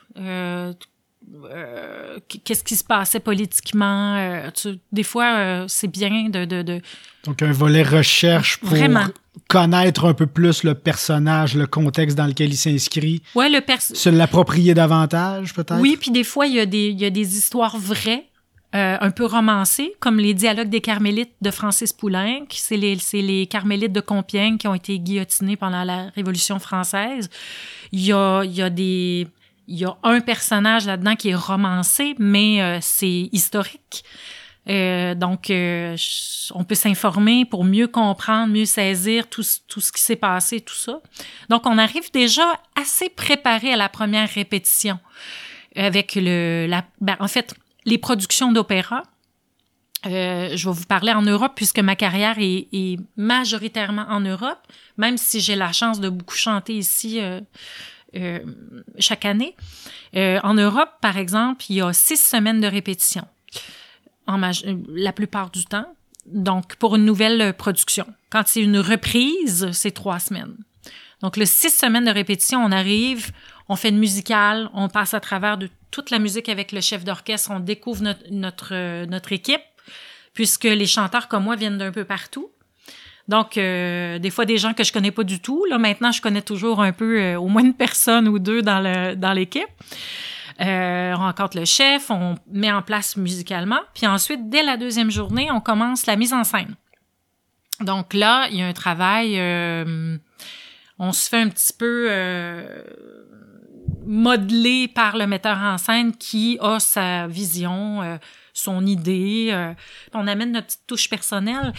qu'est-ce 2.44 2.64
qui 2.64 2.74
se 2.74 2.84
passait 2.84 3.20
politiquement? 3.20 4.50
des 4.90 5.02
fois, 5.02 5.66
c'est 5.68 5.88
bien 5.88 6.30
de, 6.30 6.46
de, 6.46 6.62
de, 6.62 6.80
Donc, 7.24 7.42
un 7.42 7.52
volet 7.52 7.82
recherche 7.82 8.56
pour 8.56 8.70
Vraiment 8.70 9.08
connaître 9.48 10.04
un 10.06 10.14
peu 10.14 10.26
plus 10.26 10.62
le 10.62 10.74
personnage, 10.74 11.54
le 11.54 11.66
contexte 11.66 12.16
dans 12.16 12.26
lequel 12.26 12.50
il 12.50 12.56
s'inscrit. 12.56 13.22
Ouais, 13.34 13.48
le 13.48 13.60
Se 13.78 14.08
l'approprier 14.08 14.74
davantage, 14.74 15.54
peut-être? 15.54 15.80
Oui, 15.80 15.96
puis 16.00 16.10
des 16.10 16.24
fois, 16.24 16.46
il 16.46 16.54
y, 16.54 16.60
a 16.60 16.66
des, 16.66 16.88
il 16.88 17.00
y 17.00 17.04
a 17.04 17.10
des 17.10 17.36
histoires 17.36 17.78
vraies, 17.78 18.26
euh, 18.74 18.96
un 19.00 19.10
peu 19.10 19.26
romancées, 19.26 19.94
comme 20.00 20.18
les 20.18 20.32
dialogues 20.32 20.70
des 20.70 20.80
Carmélites 20.80 21.34
de 21.42 21.50
Francis 21.50 21.92
Poulenc. 21.92 22.46
C'est 22.50 22.76
les, 22.76 22.96
les 23.12 23.46
Carmélites 23.46 23.92
de 23.92 24.00
Compiègne 24.00 24.56
qui 24.56 24.66
ont 24.66 24.74
été 24.74 24.98
guillotinés 24.98 25.56
pendant 25.56 25.84
la 25.84 26.08
Révolution 26.14 26.58
française. 26.58 27.28
Il 27.92 28.00
y 28.00 28.12
a, 28.12 28.42
il 28.44 28.52
y 28.54 28.62
a 28.62 28.70
des... 28.70 29.28
Il 29.68 29.78
y 29.78 29.84
a 29.84 29.96
un 30.02 30.20
personnage 30.20 30.86
là-dedans 30.86 31.14
qui 31.14 31.28
est 31.28 31.34
romancé, 31.34 32.14
mais 32.18 32.60
euh, 32.60 32.78
c'est 32.80 33.28
historique. 33.30 34.04
Euh, 34.68 35.14
donc, 35.14 35.51
euh, 35.51 35.96
on 36.55 36.64
peut 36.64 36.75
s'informer 36.75 37.44
pour 37.44 37.64
mieux 37.64 37.88
comprendre, 37.88 38.53
mieux 38.53 38.64
saisir 38.64 39.29
tout, 39.29 39.42
tout 39.66 39.81
ce 39.81 39.90
qui 39.90 40.01
s'est 40.01 40.16
passé, 40.16 40.61
tout 40.61 40.75
ça. 40.75 41.01
Donc, 41.48 41.66
on 41.66 41.79
arrive 41.79 42.11
déjà 42.12 42.44
assez 42.81 43.09
préparé 43.09 43.72
à 43.72 43.77
la 43.77 43.88
première 43.88 44.29
répétition 44.29 44.98
avec 45.75 46.14
le, 46.14 46.66
la, 46.68 46.85
ben, 47.01 47.16
en 47.18 47.29
fait, 47.29 47.55
les 47.85 47.98
productions 47.98 48.53
d'opéra. 48.53 49.03
Euh, 50.05 50.57
je 50.57 50.68
vais 50.68 50.75
vous 50.75 50.87
parler 50.87 51.12
en 51.12 51.22
Europe 51.22 51.53
puisque 51.55 51.79
ma 51.79 51.94
carrière 51.94 52.37
est, 52.38 52.68
est 52.72 52.98
majoritairement 53.16 54.07
en 54.09 54.20
Europe, 54.20 54.59
même 54.96 55.16
si 55.16 55.40
j'ai 55.40 55.55
la 55.55 55.72
chance 55.72 56.01
de 56.01 56.09
beaucoup 56.09 56.35
chanter 56.35 56.75
ici 56.75 57.20
euh, 57.20 57.40
euh, 58.16 58.40
chaque 58.98 59.25
année. 59.25 59.55
en 60.14 60.55
Europe, 60.55 60.90
par 61.01 61.18
exemple, 61.18 61.64
il 61.68 61.77
y 61.77 61.83
a 61.83 61.92
six 61.92 62.16
semaines 62.16 62.61
de 62.61 62.66
répétition 62.66 63.27
en 64.26 64.40
la 64.88 65.12
plupart 65.12 65.50
du 65.50 65.64
temps. 65.64 65.87
Donc, 66.26 66.76
pour 66.76 66.96
une 66.96 67.04
nouvelle 67.04 67.52
production. 67.54 68.06
Quand 68.30 68.42
c'est 68.46 68.62
une 68.62 68.78
reprise, 68.78 69.70
c'est 69.72 69.90
trois 69.90 70.20
semaines. 70.20 70.56
Donc, 71.20 71.37
le 71.37 71.46
six 71.46 71.70
semaines 71.70 72.04
de 72.04 72.11
répétition, 72.11 72.64
on 72.64 72.72
arrive, 72.72 73.30
on 73.68 73.76
fait 73.76 73.88
une 73.88 73.98
musicale, 73.98 74.68
on 74.74 74.88
passe 74.88 75.14
à 75.14 75.20
travers 75.20 75.56
de 75.56 75.68
toute 75.90 76.11
la 76.11 76.18
musique 76.18 76.48
avec 76.48 76.72
le 76.72 76.80
chef 76.80 77.04
d'orchestre, 77.04 77.50
on 77.52 77.61
découvre 77.61 78.02
notre, 78.02 78.22
notre, 78.30 79.04
notre, 79.06 79.32
équipe, 79.32 79.62
puisque 80.35 80.64
les 80.64 80.87
chanteurs 80.87 81.28
comme 81.28 81.44
moi 81.44 81.56
viennent 81.56 81.78
d'un 81.78 81.92
peu 81.92 82.04
partout. 82.04 82.50
Donc, 83.28 83.56
euh, 83.56 84.18
des 84.18 84.30
fois, 84.30 84.44
des 84.44 84.58
gens 84.58 84.74
que 84.74 84.82
je 84.82 84.92
connais 84.92 85.12
pas 85.12 85.22
du 85.22 85.38
tout. 85.40 85.64
Là, 85.66 85.78
maintenant, 85.78 86.11
je 86.11 86.20
connais 86.20 86.42
toujours 86.42 86.82
un 86.82 86.92
peu, 86.92 87.20
euh, 87.20 87.38
au 87.38 87.46
moins 87.46 87.62
une 87.62 87.74
personne 87.74 88.26
ou 88.26 88.38
deux 88.38 88.62
dans 88.62 88.80
le 88.80 89.14
dans 89.14 89.32
l'équipe. 89.32 89.68
Euh, 90.60 91.14
on 91.14 91.18
rencontre 91.18 91.58
le 91.58 91.64
chef, 91.64 92.10
on 92.10 92.36
met 92.50 92.70
en 92.70 92.82
place 92.82 93.16
musicalement, 93.16 93.80
puis 93.94 94.06
ensuite, 94.06 94.48
dès 94.48 94.62
la 94.62 94.76
deuxième 94.76 95.10
journée, 95.10 95.50
on 95.50 95.60
commence 95.60 96.06
la 96.06 96.16
mise 96.16 96.32
en 96.32 96.44
scène. 96.44 96.74
Donc 97.80 98.14
là, 98.14 98.48
il 98.50 98.58
y 98.58 98.62
a 98.62 98.66
un 98.66 98.72
travail, 98.72 99.38
euh, 99.38 100.16
on 100.98 101.12
se 101.12 101.28
fait 101.28 101.40
un 101.40 101.48
petit 101.48 101.72
peu 101.72 102.06
euh, 102.10 102.84
modeler 104.06 104.88
par 104.88 105.16
le 105.16 105.26
metteur 105.26 105.58
en 105.58 105.78
scène 105.78 106.14
qui 106.14 106.58
a 106.60 106.78
sa 106.78 107.26
vision, 107.26 108.18
son 108.52 108.86
idée. 108.86 109.74
on 110.12 110.26
amène 110.26 110.52
notre 110.52 110.66
petite 110.66 110.86
touche 110.86 111.08
personnelle, 111.08 111.72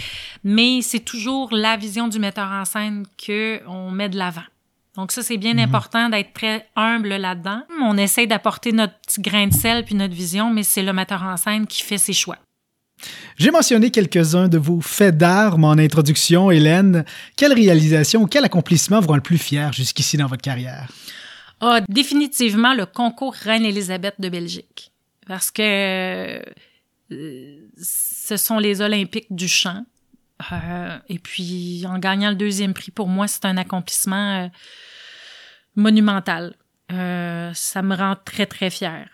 mais 0.44 0.82
c'est 0.82 1.02
toujours 1.02 1.54
la 1.54 1.78
vision 1.78 2.08
du 2.08 2.20
metteur 2.20 2.50
en 2.50 2.66
scène 2.66 3.06
que 3.18 3.62
on 3.68 3.92
met 3.92 4.10
de 4.10 4.18
l'avant. 4.18 4.44
Donc 4.96 5.12
ça, 5.12 5.24
c'est 5.24 5.38
bien 5.38 5.54
mhm. 5.54 5.60
important 5.60 6.10
d'être 6.10 6.34
très 6.34 6.68
humble 6.76 7.16
là-dedans. 7.16 7.64
On 7.82 7.98
essaie 7.98 8.28
d'apporter 8.28 8.72
notre 8.72 8.94
petit 9.00 9.22
grain 9.22 9.48
de 9.48 9.54
sel 9.54 9.84
puis 9.86 9.96
notre 9.96 10.14
vision, 10.14 10.52
mais 10.54 10.64
c'est 10.64 10.84
le 10.84 10.94
metteur 10.94 11.24
en 11.24 11.38
scène 11.38 11.66
qui 11.68 11.82
fait 11.82 11.98
ses 11.98 12.14
choix. 12.14 12.38
J'ai 13.38 13.52
mentionné 13.52 13.92
quelques-uns 13.92 14.48
de 14.48 14.58
vos 14.58 14.80
faits 14.80 15.18
d'armes 15.18 15.66
en 15.66 15.74
introduction, 15.74 16.52
Hélène. 16.52 17.04
Quelle 17.36 17.54
réalisation 17.54 18.22
ou 18.22 18.28
quel 18.28 18.46
accomplissement 18.46 19.00
vous 19.00 19.08
rend 19.08 19.16
le 19.16 19.22
plus 19.22 19.38
fier 19.38 19.74
jusqu'ici 19.74 20.16
dans 20.16 20.28
votre 20.28 20.42
carrière? 20.42 20.90
Ah, 21.60 21.82
définitivement 21.90 22.74
le 22.74 22.86
concours 22.86 23.34
Reine-Élisabeth 23.34 24.16
de 24.20 24.30
Belgique. 24.30 24.92
Parce 25.28 25.52
que 25.52 26.42
euh, 27.12 27.58
ce 27.82 28.38
sont 28.38 28.60
les 28.60 28.82
Olympiques 28.82 29.34
du 29.34 29.48
chant. 29.48 29.86
Euh, 30.52 30.98
et 31.10 31.20
puis, 31.20 31.86
en 31.88 32.00
gagnant 32.00 32.30
le 32.30 32.36
deuxième 32.36 32.74
prix, 32.74 32.92
pour 32.92 33.08
moi, 33.08 33.28
c'est 33.28 33.46
un 33.46 33.58
accomplissement 33.58 34.44
euh, 34.44 34.48
monumental. 35.76 36.56
ça 36.90 37.82
me 37.82 37.96
rend 37.96 38.16
très, 38.24 38.46
très 38.46 38.70
fière. 38.70 39.10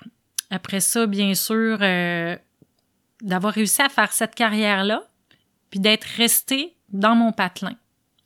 Après 0.50 0.80
ça, 0.80 1.06
bien 1.06 1.36
sûr, 1.36 1.80
d'avoir 3.22 3.54
réussi 3.54 3.82
à 3.82 3.90
faire 3.90 4.12
cette 4.12 4.36
carrière-là, 4.36 5.04
puis 5.70 5.80
d'être 5.80 6.06
resté 6.18 6.76
dans 6.90 7.16
mon 7.16 7.32
patelin. 7.32 7.76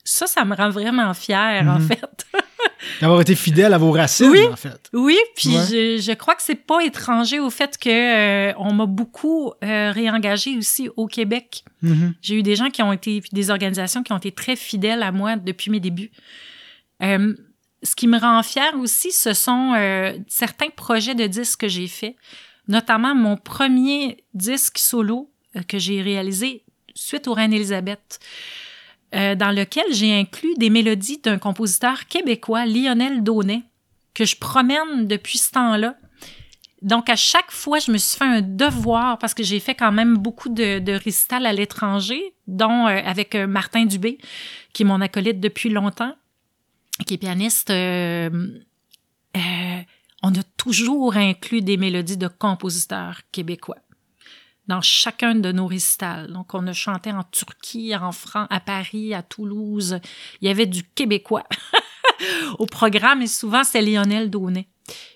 Ça, 0.03 0.27
ça 0.27 0.43
me 0.43 0.55
rend 0.55 0.69
vraiment 0.69 1.13
fière, 1.13 1.65
en 1.67 1.79
mhm. 1.79 1.87
fait. 1.87 2.27
D'avoir 3.01 3.21
été 3.21 3.35
fidèle 3.35 3.73
à 3.73 3.77
vos 3.77 3.91
racines, 3.91 4.29
oui, 4.29 4.45
en 4.51 4.55
fait. 4.55 4.89
Oui, 4.91 5.17
puis 5.35 5.51
je, 5.51 6.01
je, 6.01 6.13
crois 6.13 6.35
que 6.35 6.41
c'est 6.41 6.55
pas 6.55 6.83
étranger 6.83 7.39
au 7.39 7.49
fait 7.49 7.77
que 7.77 7.89
euh, 7.89 8.53
on 8.57 8.73
m'a 8.73 8.85
beaucoup 8.85 9.53
euh, 9.63 9.91
réengagé 9.91 10.57
aussi 10.57 10.89
au 10.97 11.07
Québec. 11.07 11.63
Mhm. 11.81 12.13
J'ai 12.21 12.35
eu 12.35 12.43
des 12.43 12.55
gens 12.55 12.69
qui 12.69 12.81
ont 12.81 12.91
été, 12.91 13.23
des 13.31 13.49
organisations 13.49 14.03
qui 14.03 14.11
ont 14.11 14.17
été 14.17 14.31
très 14.31 14.57
fidèles 14.57 15.03
à 15.03 15.11
moi 15.11 15.37
depuis 15.37 15.71
mes 15.71 15.79
débuts. 15.79 16.11
Euh, 17.01 17.33
ce 17.83 17.95
qui 17.95 18.07
me 18.07 18.17
rend 18.17 18.41
fière 18.43 18.75
aussi, 18.79 19.11
ce 19.11 19.33
sont 19.33 19.73
euh, 19.75 20.17
certains 20.27 20.69
projets 20.69 21.15
de 21.15 21.27
disques 21.27 21.61
que 21.61 21.67
j'ai 21.67 21.87
faits, 21.87 22.15
notamment 22.67 23.13
mon 23.13 23.37
premier 23.37 24.23
disque 24.33 24.77
solo 24.77 25.29
que 25.67 25.77
j'ai 25.77 26.01
réalisé 26.01 26.63
suite 26.95 27.27
au 27.27 27.33
Reine 27.33 27.53
Élisabeth. 27.53 28.19
Euh, 29.15 29.35
dans 29.35 29.51
lequel 29.51 29.85
j'ai 29.91 30.11
inclus 30.11 30.55
des 30.57 30.71
mélodies 30.71 31.19
d'un 31.19 31.37
compositeur 31.37 32.07
québécois, 32.07 32.65
Lionel 32.65 33.21
Daunet, 33.21 33.61
que 34.15 34.25
je 34.25 34.35
promène 34.35 35.07
depuis 35.07 35.37
ce 35.37 35.51
temps-là. 35.51 35.95
Donc, 36.81 37.09
à 37.09 37.15
chaque 37.15 37.51
fois, 37.51 37.77
je 37.77 37.91
me 37.91 37.97
suis 37.97 38.17
fait 38.17 38.25
un 38.25 38.41
devoir, 38.41 39.19
parce 39.19 39.35
que 39.35 39.43
j'ai 39.43 39.59
fait 39.59 39.75
quand 39.75 39.91
même 39.91 40.17
beaucoup 40.17 40.49
de, 40.49 40.79
de 40.79 40.99
à 41.45 41.53
l'étranger, 41.53 42.33
dont 42.47 42.87
euh, 42.87 43.01
avec 43.05 43.35
euh, 43.35 43.45
Martin 43.45 43.85
Dubé, 43.85 44.17
qui 44.73 44.81
est 44.81 44.85
mon 44.85 44.99
acolyte 44.99 45.39
depuis 45.39 45.69
longtemps, 45.69 46.15
qui 47.05 47.13
est 47.13 47.17
pianiste. 47.17 47.69
on 47.69 47.73
a 49.35 50.43
toujours 50.57 51.15
inclus 51.17 51.61
des 51.61 51.77
mélodies 51.77 52.17
de 52.17 52.27
compositeurs 52.27 53.21
québécois 53.31 53.77
dans 54.67 54.81
chacun 54.81 55.35
de 55.35 55.51
nos 55.51 55.67
récitals. 55.67 56.31
Donc, 56.31 56.53
on 56.53 56.65
a 56.67 56.73
chanté 56.73 57.11
en 57.11 57.23
Turquie, 57.23 57.95
en 57.95 58.11
France, 58.11 58.47
à 58.49 58.59
Paris, 58.59 59.13
à 59.13 59.21
Toulouse. 59.21 59.99
Il 60.41 60.47
y 60.47 60.51
avait 60.51 60.65
du 60.65 60.83
québécois 60.83 61.43
au 62.59 62.65
programme 62.65 63.21
et 63.21 63.27
souvent, 63.27 63.63
c'est 63.63 63.81
Lionel 63.81 64.29
Daunet. 64.29 64.67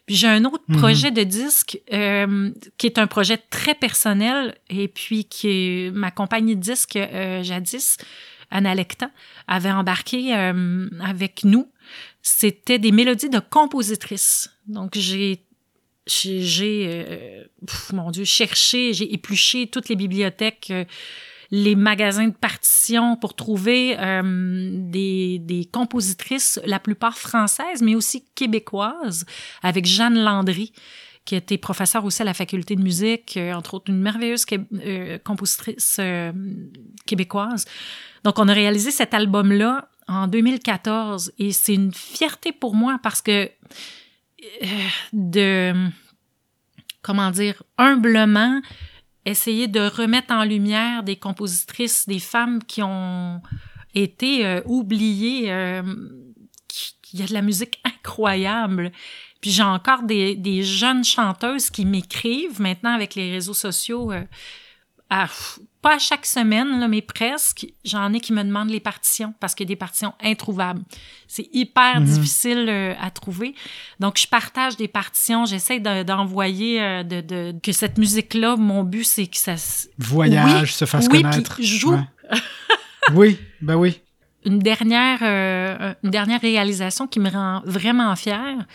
Puis 0.05 0.15
j'ai 0.15 0.27
un 0.27 0.45
autre 0.45 0.63
mhm. 0.67 0.77
projet 0.77 1.11
de 1.11 1.23
disque 1.23 1.81
euh, 1.91 2.51
qui 2.77 2.87
est 2.87 2.97
un 2.97 3.07
projet 3.07 3.37
très 3.37 3.75
personnel 3.75 4.57
et 4.69 4.87
puis 4.87 5.25
qui 5.25 5.49
est 5.49 5.91
ma 5.91 6.11
compagnie 6.11 6.55
de 6.55 6.61
disque 6.61 6.95
euh, 6.95 7.43
jadis, 7.43 7.97
Analecta, 8.49 9.11
avait 9.47 9.71
embarqué 9.71 10.33
euh, 10.33 10.89
avec 11.01 11.43
nous. 11.43 11.69
C'était 12.21 12.79
des 12.79 12.93
mélodies 12.93 13.29
de 13.29 13.39
compositrices. 13.39 14.49
Donc 14.67 14.91
j'ai 14.93 15.43
j'ai, 16.07 16.85
euh, 16.87 17.43
mon 17.93 18.11
Dieu, 18.11 18.23
cherché, 18.23 18.93
j'ai 18.93 19.13
épluché 19.13 19.67
toutes 19.67 19.89
les 19.89 19.95
bibliothèques, 19.95 20.69
euh, 20.71 20.85
les 21.51 21.75
magasins 21.75 22.27
de 22.27 22.33
partitions 22.33 23.15
pour 23.15 23.35
trouver 23.35 23.97
euh, 23.99 24.69
des, 24.73 25.39
des, 25.39 25.65
compositrices, 25.65 26.59
la 26.65 26.79
plupart 26.79 27.17
françaises, 27.17 27.81
mais 27.81 27.95
aussi 27.95 28.25
québécoises, 28.35 29.25
avec 29.63 29.85
Jeanne 29.85 30.21
Landry, 30.21 30.73
qui 31.23 31.35
était 31.35 31.57
professeure 31.57 32.03
aussi 32.05 32.21
à 32.21 32.25
la 32.25 32.33
faculté 32.33 32.75
de 32.75 32.81
musique, 32.81 33.37
entre 33.53 33.75
autres 33.75 33.89
une 33.89 33.99
merveilleuse 33.99 34.45
compositrice 35.25 35.99
québécoise. 37.05 37.65
Donc, 38.23 38.39
on 38.39 38.47
a 38.47 38.53
réalisé 38.53 38.91
cet 38.91 39.13
album-là 39.13 39.89
en 40.07 40.27
2014 40.27 41.33
et 41.37 41.51
c'est 41.51 41.73
une 41.73 41.93
fierté 41.93 42.51
pour 42.53 42.75
moi 42.75 42.99
parce 43.03 43.21
que 43.21 43.49
de, 45.13 45.73
comment 47.01 47.31
dire, 47.31 47.63
humblement, 47.77 48.61
essayer 49.25 49.67
de 49.67 49.81
remettre 49.81 50.33
en 50.33 50.43
lumière 50.43 51.03
des 51.03 51.15
compositrices, 51.15 52.07
des 52.07 52.19
femmes 52.19 52.63
qui 52.63 52.81
ont 52.81 53.41
été 53.93 54.45
euh, 54.45 54.61
oubliées. 54.65 55.51
Euh, 55.51 55.83
il 57.13 57.19
y 57.19 57.23
a 57.23 57.25
de 57.25 57.33
la 57.33 57.41
musique 57.41 57.79
incroyable. 57.83 58.91
Puis 59.41 59.51
j'ai 59.51 59.63
encore 59.63 60.03
des, 60.03 60.35
des, 60.35 60.63
jeunes 60.63 61.03
chanteuses 61.03 61.69
qui 61.69 61.85
m'écrivent 61.85 62.59
maintenant 62.59 62.93
avec 62.93 63.15
les 63.15 63.31
réseaux 63.31 63.53
sociaux. 63.53 64.11
Euh, 64.11 64.23
à, 65.09 65.27
pas 65.81 65.95
à 65.95 65.99
chaque 65.99 66.25
semaine, 66.25 66.79
là, 66.79 66.87
mais 66.87 67.01
presque, 67.01 67.65
j'en 67.85 68.13
ai 68.13 68.19
qui 68.19 68.33
me 68.33 68.43
demandent 68.43 68.69
les 68.69 68.79
partitions 68.79 69.33
parce 69.39 69.55
qu'il 69.55 69.65
y 69.65 69.67
a 69.67 69.73
des 69.73 69.77
partitions 69.77 70.13
introuvables. 70.21 70.81
C'est 71.27 71.47
hyper 71.53 72.01
mhm. 72.01 72.05
difficile 72.05 72.65
euh, 72.67 72.93
à 72.99 73.09
trouver. 73.09 73.55
Donc, 73.99 74.17
je 74.17 74.27
partage 74.27 74.75
des 74.75 74.87
partitions, 74.87 75.45
j'essaie 75.45 75.79
d'envoyer 75.79 77.03
de, 77.03 77.21
de, 77.21 77.51
de, 77.51 77.59
que 77.61 77.71
cette 77.71 77.97
musique-là, 77.97 78.57
mon 78.57 78.83
but, 78.83 79.05
c'est 79.05 79.27
que 79.27 79.37
ça... 79.37 79.55
Voyage, 79.97 80.75
se 80.75 80.85
fasse 80.85 81.07
oui, 81.09 81.21
connaître. 81.21 81.55
Oui, 81.59 81.65
joue. 81.65 81.97
oui, 83.13 83.39
ben 83.61 83.75
oui. 83.75 84.01
Une 84.45 84.59
dernière, 84.59 85.19
euh, 85.21 85.93
une 86.03 86.11
dernière 86.11 86.41
réalisation 86.41 87.07
qui 87.07 87.19
me 87.19 87.29
rend 87.29 87.61
vraiment 87.65 88.15
fière, 88.15 88.65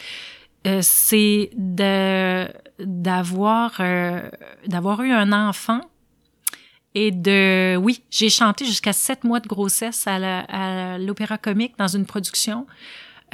euh, 0.66 0.79
c'est 0.83 1.51
de 1.57 2.47
d'avoir 2.79 3.81
d'avoir 4.66 5.03
eu 5.03 5.12
un 5.12 5.33
enfant 5.33 5.81
et 6.94 7.11
de, 7.11 7.76
oui, 7.76 8.02
j'ai 8.11 8.31
chanté 8.31 8.64
jusqu'à 8.64 8.92
sept 8.92 9.24
mois 9.24 9.40
de 9.40 9.48
grossesse 9.48 10.07
à 10.07 10.98
l'Opéra 10.98 11.38
Comique 11.38 11.74
dans 11.78 11.88
une 11.88 12.07
production. 12.07 12.66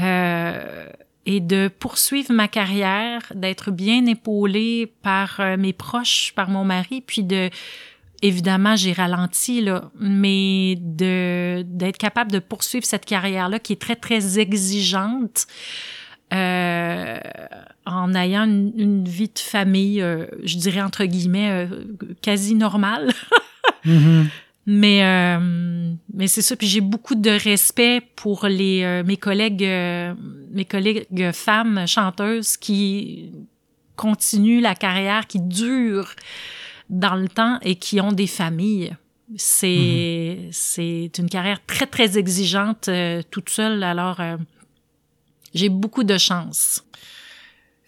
Euh, 0.00 0.86
et 1.26 1.40
de 1.40 1.68
poursuivre 1.68 2.32
ma 2.32 2.48
carrière, 2.48 3.20
d'être 3.34 3.70
bien 3.70 4.06
épaulée 4.06 4.90
par 5.02 5.40
euh, 5.40 5.56
mes 5.58 5.74
proches, 5.74 6.32
par 6.34 6.48
mon 6.48 6.64
mari, 6.64 7.02
puis 7.02 7.22
de, 7.22 7.50
évidemment, 8.22 8.76
j'ai 8.76 8.92
ralenti, 8.92 9.60
là, 9.60 9.90
mais 9.98 10.76
de, 10.80 11.62
d'être 11.66 11.98
capable 11.98 12.32
de 12.32 12.38
poursuivre 12.38 12.86
cette 12.86 13.04
carrière-là 13.04 13.58
qui 13.58 13.74
est 13.74 13.80
très, 13.80 13.96
très 13.96 14.38
exigeante. 14.38 15.46
Euh, 16.32 17.18
en 17.86 18.14
ayant 18.14 18.44
une, 18.44 19.04
vie 19.04 19.28
de 19.28 19.38
famille, 19.38 20.02
euh, 20.02 20.26
je 20.44 20.58
dirais 20.58 20.82
entre 20.82 21.04
guillemets, 21.04 21.50
euh, 21.50 21.84
quasi 22.20 22.54
normale. 22.54 23.12
Mm-hmm. 23.84 24.26
Mais, 24.66 25.02
euh, 25.02 25.94
mais 26.12 26.26
c'est 26.26 26.42
ça. 26.42 26.54
Puis 26.54 26.66
j'ai 26.66 26.80
beaucoup 26.80 27.14
de 27.14 27.30
respect 27.30 28.02
pour 28.16 28.46
les, 28.46 29.02
mes 29.04 29.16
collègues, 29.16 29.66
mes 30.50 30.64
collègues 30.66 31.32
femmes 31.32 31.86
chanteuses 31.86 32.56
qui 32.58 33.32
continuent 33.96 34.60
la 34.60 34.74
carrière, 34.74 35.26
qui 35.26 35.40
dure 35.40 36.10
dans 36.90 37.14
le 37.14 37.28
temps 37.28 37.58
et 37.62 37.76
qui 37.76 38.00
ont 38.00 38.12
des 38.12 38.26
familles. 38.26 38.94
C'est, 39.36 39.68
mm-hmm. 39.68 40.48
c'est 40.52 41.10
une 41.18 41.30
carrière 41.30 41.64
très, 41.66 41.86
très 41.86 42.18
exigeante 42.18 42.90
toute 43.30 43.48
seule. 43.48 43.82
Alors, 43.82 44.20
j'ai 45.54 45.70
beaucoup 45.70 46.04
de 46.04 46.18
chance. 46.18 46.84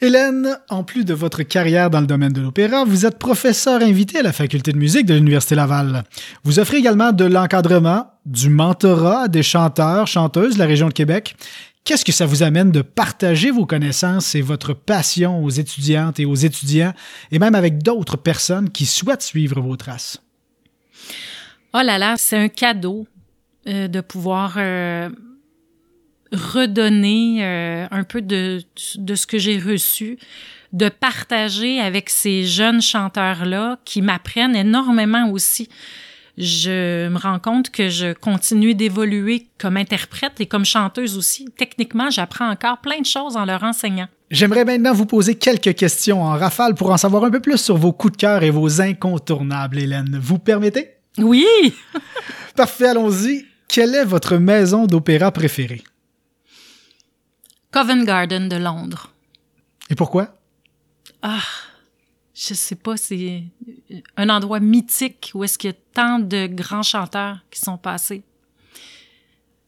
Hélène, 0.03 0.59
en 0.71 0.83
plus 0.83 1.05
de 1.05 1.13
votre 1.13 1.43
carrière 1.43 1.91
dans 1.91 2.01
le 2.01 2.07
domaine 2.07 2.33
de 2.33 2.41
l'opéra, 2.41 2.85
vous 2.87 3.05
êtes 3.05 3.19
professeur 3.19 3.83
invité 3.83 4.21
à 4.21 4.23
la 4.23 4.33
faculté 4.33 4.73
de 4.73 4.79
musique 4.79 5.05
de 5.05 5.13
l'Université 5.13 5.55
Laval. 5.55 6.05
Vous 6.43 6.59
offrez 6.59 6.79
également 6.79 7.13
de 7.13 7.27
l'encadrement, 7.27 8.07
du 8.25 8.49
mentorat 8.49 9.29
des 9.29 9.43
chanteurs, 9.43 10.07
chanteuses 10.07 10.55
de 10.55 10.59
la 10.59 10.65
région 10.65 10.89
de 10.89 10.95
Québec. 10.95 11.37
Qu'est-ce 11.85 12.07
que 12.07 12.13
ça 12.13 12.25
vous 12.25 12.43
amène 12.43 12.73
de 12.73 12.81
partager 12.81 13.51
vos 13.51 13.67
connaissances 13.67 14.35
et 14.35 14.41
votre 14.41 14.73
passion 14.73 15.45
aux 15.45 15.51
étudiantes 15.51 16.19
et 16.19 16.25
aux 16.25 16.35
étudiants, 16.35 16.95
et 17.31 17.39
même 17.39 17.55
avec 17.55 17.83
d'autres 17.83 18.17
personnes 18.17 18.71
qui 18.71 18.87
souhaitent 18.87 19.23
suivre 19.23 19.61
vos 19.61 19.77
traces? 19.77 20.23
Oh 21.75 21.83
là 21.85 21.99
là, 21.99 22.15
c'est 22.17 22.39
un 22.39 22.49
cadeau 22.49 23.07
euh, 23.67 23.87
de 23.87 24.01
pouvoir 24.01 24.55
euh, 24.57 25.11
redonner 26.33 27.45
euh, 27.45 27.87
un 27.91 28.05
peu 28.05 28.23
de, 28.23 28.63
de 28.97 29.15
ce 29.15 29.27
que 29.27 29.39
j'ai 29.39 29.59
reçu, 29.59 30.19
de 30.73 30.89
partager 30.89 31.81
avec 31.81 32.11
ces 32.11 32.45
jeunes 32.45 32.81
chanteurs-là 32.81 33.79
qui 33.85 34.03
m'apprennent 34.03 34.57
énormément 34.57 35.31
aussi. 35.31 35.69
Je 36.39 37.09
me 37.09 37.19
rends 37.19 37.39
compte 37.39 37.71
que 37.71 37.89
je 37.89 38.13
continue 38.13 38.75
d'évoluer 38.75 39.49
comme 39.59 39.77
interprète 39.77 40.41
et 40.41 40.47
comme 40.47 40.65
chanteuse 40.65 41.19
aussi. 41.19 41.47
Techniquement, 41.57 42.09
j'apprends 42.11 42.49
encore 42.49 42.79
plein 42.79 43.01
de 43.01 43.07
choses 43.07 43.37
en 43.37 43.45
leur 43.45 43.63
enseignant. 43.63 44.09
J'aimerais 44.31 44.65
maintenant 44.65 44.95
vous 44.95 45.07
poser 45.07 45.35
quelques 45.35 45.75
questions 45.75 46.23
en 46.23 46.39
rafale 46.39 46.75
pour 46.75 46.91
en 46.91 46.97
savoir 46.97 47.25
un 47.25 47.31
peu 47.31 47.41
plus 47.41 47.59
sur 47.59 47.77
vos 47.77 47.93
coups 47.93 48.13
de 48.13 48.17
cœur 48.17 48.43
et 48.43 48.51
vos 48.51 48.81
incontournables, 48.81 49.81
Hélène. 49.81 50.19
Vous 50.23 50.39
permettez? 50.39 50.91
Oui! 51.19 51.45
Parfait, 52.57 52.89
allons-y. 52.89 53.45
Quelle 53.67 53.95
est 53.95 54.05
votre 54.05 54.37
maison 54.37 54.87
d'opéra 54.87 55.33
préférée? 55.33 55.83
Covent 57.73 58.05
Garden 58.05 58.49
de 58.49 58.57
Londres. 58.57 59.13
Et 59.91 59.95
pourquoi? 59.95 60.37
Ah, 61.23 61.43
je 62.35 62.55
sais 62.55 62.75
pas, 62.77 62.97
c'est 62.97 63.45
un 64.17 64.29
endroit 64.29 64.61
mythique 64.61 65.31
où 65.35 65.45
est-ce 65.45 65.59
qu'il 65.59 65.71
y 65.71 65.73
a 65.73 65.77
tant 65.95 66.19
de 66.19 66.47
grands 66.47 66.83
chanteurs 66.83 67.39
qui 67.51 67.61
sont 67.61 67.79
passés. 67.79 68.23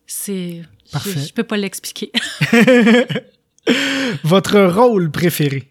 C'est... 0.07 0.63
Parfait. 0.91 1.13
Je, 1.17 1.27
je 1.29 1.33
peux 1.33 1.45
pas 1.45 1.57
l'expliquer. 1.57 2.13
Votre 4.25 4.61
rôle 4.65 5.11
préféré? 5.11 5.71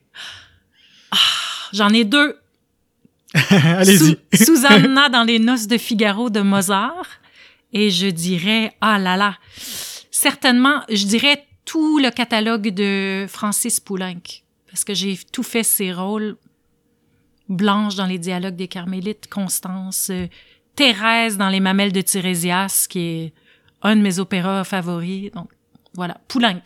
J'en 1.73 1.89
ai 1.89 2.03
deux. 2.05 2.37
Allez-y. 3.49 4.17
Su- 4.33 4.43
Susanna 4.45 5.09
dans 5.09 5.23
les 5.23 5.39
noces 5.39 5.67
de 5.67 5.77
Figaro 5.77 6.29
de 6.29 6.41
Mozart. 6.41 7.05
Et 7.73 7.89
je 7.89 8.07
dirais, 8.07 8.75
ah 8.81 8.99
là 8.99 9.15
là, 9.15 9.37
certainement, 10.11 10.81
je 10.89 11.05
dirais 11.05 11.45
tout 11.65 11.99
le 11.99 12.09
catalogue 12.11 12.69
de 12.69 13.25
Francis 13.29 13.79
Poulenc. 13.79 14.21
Parce 14.69 14.83
que 14.83 14.93
j'ai 14.93 15.17
tout 15.31 15.43
fait 15.43 15.63
ses 15.63 15.91
rôles. 15.93 16.37
Blanche 17.49 17.95
dans 17.95 18.05
les 18.05 18.17
dialogues 18.17 18.55
des 18.55 18.69
Carmélites, 18.69 19.27
Constance, 19.29 20.07
euh, 20.09 20.27
Thérèse 20.75 21.37
dans 21.37 21.49
les 21.49 21.59
Mamelles 21.59 21.91
de 21.91 21.99
Tirésias, 21.99 22.85
qui 22.89 22.99
est 22.99 23.33
un 23.81 23.97
de 23.97 24.01
mes 24.01 24.19
opéras 24.19 24.63
favoris. 24.63 25.31
Donc, 25.33 25.49
voilà, 25.93 26.17
Poulenc. 26.29 26.61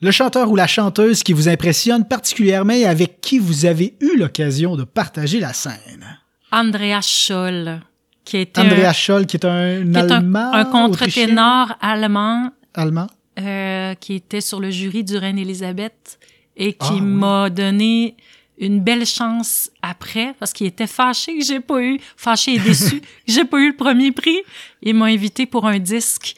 Le 0.00 0.10
chanteur 0.10 0.50
ou 0.50 0.56
la 0.56 0.66
chanteuse 0.66 1.22
qui 1.22 1.32
vous 1.34 1.48
impressionne 1.48 2.06
particulièrement 2.06 2.72
et 2.72 2.86
avec 2.86 3.20
qui 3.20 3.38
vous 3.38 3.66
avez 3.66 3.96
eu 4.00 4.16
l'occasion 4.16 4.76
de 4.76 4.84
partager 4.84 5.40
la 5.40 5.52
scène? 5.52 6.18
Andreas 6.52 7.02
Scholl, 7.06 7.80
qui 8.24 8.38
était 8.38 8.60
Andreas 8.60 8.90
un, 8.90 8.92
Scholl, 8.92 9.26
qui 9.26 9.36
est 9.36 9.44
un 9.44 9.82
qui 9.82 9.98
est 9.98 9.98
un- 9.98 10.16
Allemand, 10.18 10.52
un 10.52 10.64
contre-ténor 10.64 11.72
allemand 11.80 12.50
Allemand. 12.74 13.06
Euh, 13.38 13.94
qui 13.94 14.14
était 14.14 14.40
sur 14.40 14.60
le 14.60 14.70
jury 14.70 15.04
du 15.04 15.16
Reine 15.16 15.38
Élisabeth 15.38 16.18
et 16.56 16.72
qui 16.72 16.86
Ah, 16.88 16.94
oui. 16.94 17.00
m'a 17.02 17.50
donné 17.50 18.16
une 18.58 18.80
belle 18.80 19.04
chance 19.04 19.70
après 19.82 20.34
parce 20.38 20.54
qu'il 20.54 20.66
était 20.66 20.86
fâché 20.86 21.36
que 21.38 21.44
j'ai 21.44 21.60
pas 21.60 21.82
eu, 21.82 22.00
fâché 22.16 22.54
et 22.54 22.58
déçu 22.58 23.00
que 23.00 23.06
j'ai 23.26 23.44
pas 23.44 23.58
eu 23.58 23.68
le 23.72 23.76
premier 23.76 24.12
prix. 24.12 24.38
Il 24.82 24.94
m'a 24.94 25.06
invité 25.06 25.44
pour 25.44 25.66
un 25.66 25.78
disque 25.78 26.34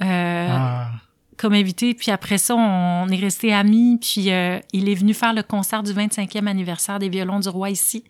euh, 0.00 0.46
Ah. 0.50 0.90
comme 1.36 1.52
invité. 1.52 1.92
Puis 1.92 2.10
après 2.10 2.38
ça, 2.38 2.54
on 2.56 3.06
est 3.08 3.16
resté 3.20 3.52
amis. 3.52 3.98
Puis 4.00 4.30
euh, 4.32 4.58
il 4.72 4.88
est 4.88 4.94
venu 4.94 5.12
faire 5.12 5.34
le 5.34 5.42
concert 5.42 5.82
du 5.82 5.92
25e 5.92 6.46
anniversaire 6.46 6.98
des 6.98 7.10
violons 7.10 7.40
du 7.40 7.48
roi 7.50 7.68
ici. 7.68 8.04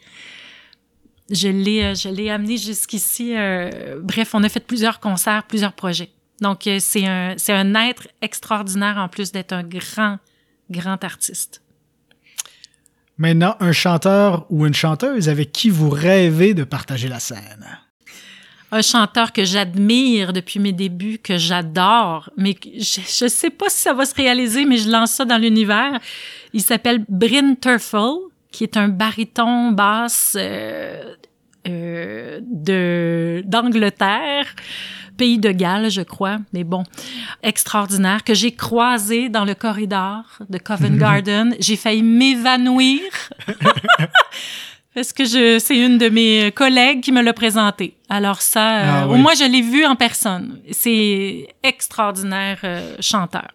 Je 1.30 1.48
l'ai, 1.48 1.82
euh, 1.82 1.94
je 1.96 2.08
l'ai 2.08 2.30
amené 2.30 2.56
jusqu'ici. 2.56 3.32
bref, 4.02 4.34
on 4.34 4.44
a 4.44 4.48
fait 4.48 4.60
plusieurs 4.64 5.00
concerts, 5.00 5.42
plusieurs 5.48 5.72
projets. 5.72 6.10
Donc, 6.40 6.66
euh, 6.66 6.79
c'est 6.81 7.07
un, 7.07 7.35
c'est 7.37 7.53
un 7.53 7.74
être 7.74 8.09
extraordinaire 8.22 8.96
en 8.98 9.09
plus 9.09 9.33
d'être 9.33 9.53
un 9.53 9.62
grand, 9.62 10.18
grand 10.70 11.03
artiste. 11.05 11.62
Maintenant, 13.18 13.57
un 13.61 13.72
chanteur 13.72 14.46
ou 14.48 14.66
une 14.66 14.74
chanteuse 14.74 15.29
avec 15.29 15.53
qui 15.53 15.68
vous 15.68 15.90
rêvez 15.90 16.55
de 16.55 16.64
partager 16.64 17.09
la 17.09 17.20
scène. 17.20 17.66
Un 18.72 18.83
chanteur 18.83 19.33
que 19.33 19.44
j'admire 19.44 20.33
depuis 20.33 20.61
mes 20.61 20.72
débuts, 20.72 21.18
que 21.18 21.37
j'adore, 21.37 22.31
mais 22.37 22.57
je, 22.62 23.00
je 23.00 23.29
sais 23.29 23.50
pas 23.50 23.68
si 23.68 23.83
ça 23.83 23.92
va 23.92 24.07
se 24.07 24.14
réaliser, 24.14 24.64
mais 24.64 24.79
je 24.79 24.88
lance 24.88 25.11
ça 25.11 25.24
dans 25.24 25.38
l'univers. 25.38 26.00
Il 26.53 26.62
s'appelle 26.62 27.05
Bryn 27.09 27.57
Terfel, 27.57 28.14
qui 28.50 28.64
est 28.64 28.76
un 28.76 28.88
baryton 28.88 29.72
basse 29.72 30.37
euh, 30.38 31.14
euh, 31.68 32.40
de 32.42 33.42
d'Angleterre, 33.46 34.46
pays 35.20 35.38
de 35.38 35.50
Galles, 35.52 35.90
je 35.90 36.00
crois, 36.00 36.38
mais 36.54 36.64
bon, 36.64 36.83
extraordinaire, 37.42 38.24
que 38.24 38.33
j'ai 38.33 38.52
croisé 38.52 39.28
dans 39.28 39.44
le 39.44 39.54
corridor 39.54 40.22
de 40.48 40.56
Covent 40.56 40.96
Garden. 40.96 41.54
J'ai 41.61 41.76
failli 41.76 42.02
m'évanouir. 42.02 43.02
Parce 44.94 45.12
que 45.12 45.26
je, 45.26 45.59
c'est 45.59 45.76
une 45.76 45.98
de 45.98 46.09
mes 46.09 46.50
collègues 46.52 47.02
qui 47.02 47.12
me 47.12 47.20
l'a 47.20 47.35
présenté. 47.35 47.98
Alors 48.09 48.40
ça, 48.40 48.78
euh, 48.78 48.90
Ah 49.02 49.09
au 49.09 49.12
oui. 49.12 49.20
moins 49.20 49.35
je 49.35 49.44
l'ai 49.44 49.61
vu 49.61 49.85
en 49.85 49.94
personne. 49.94 50.59
C'est 50.70 51.48
extraordinaire 51.62 52.59
euh, 52.64 52.96
chanteur. 53.00 53.48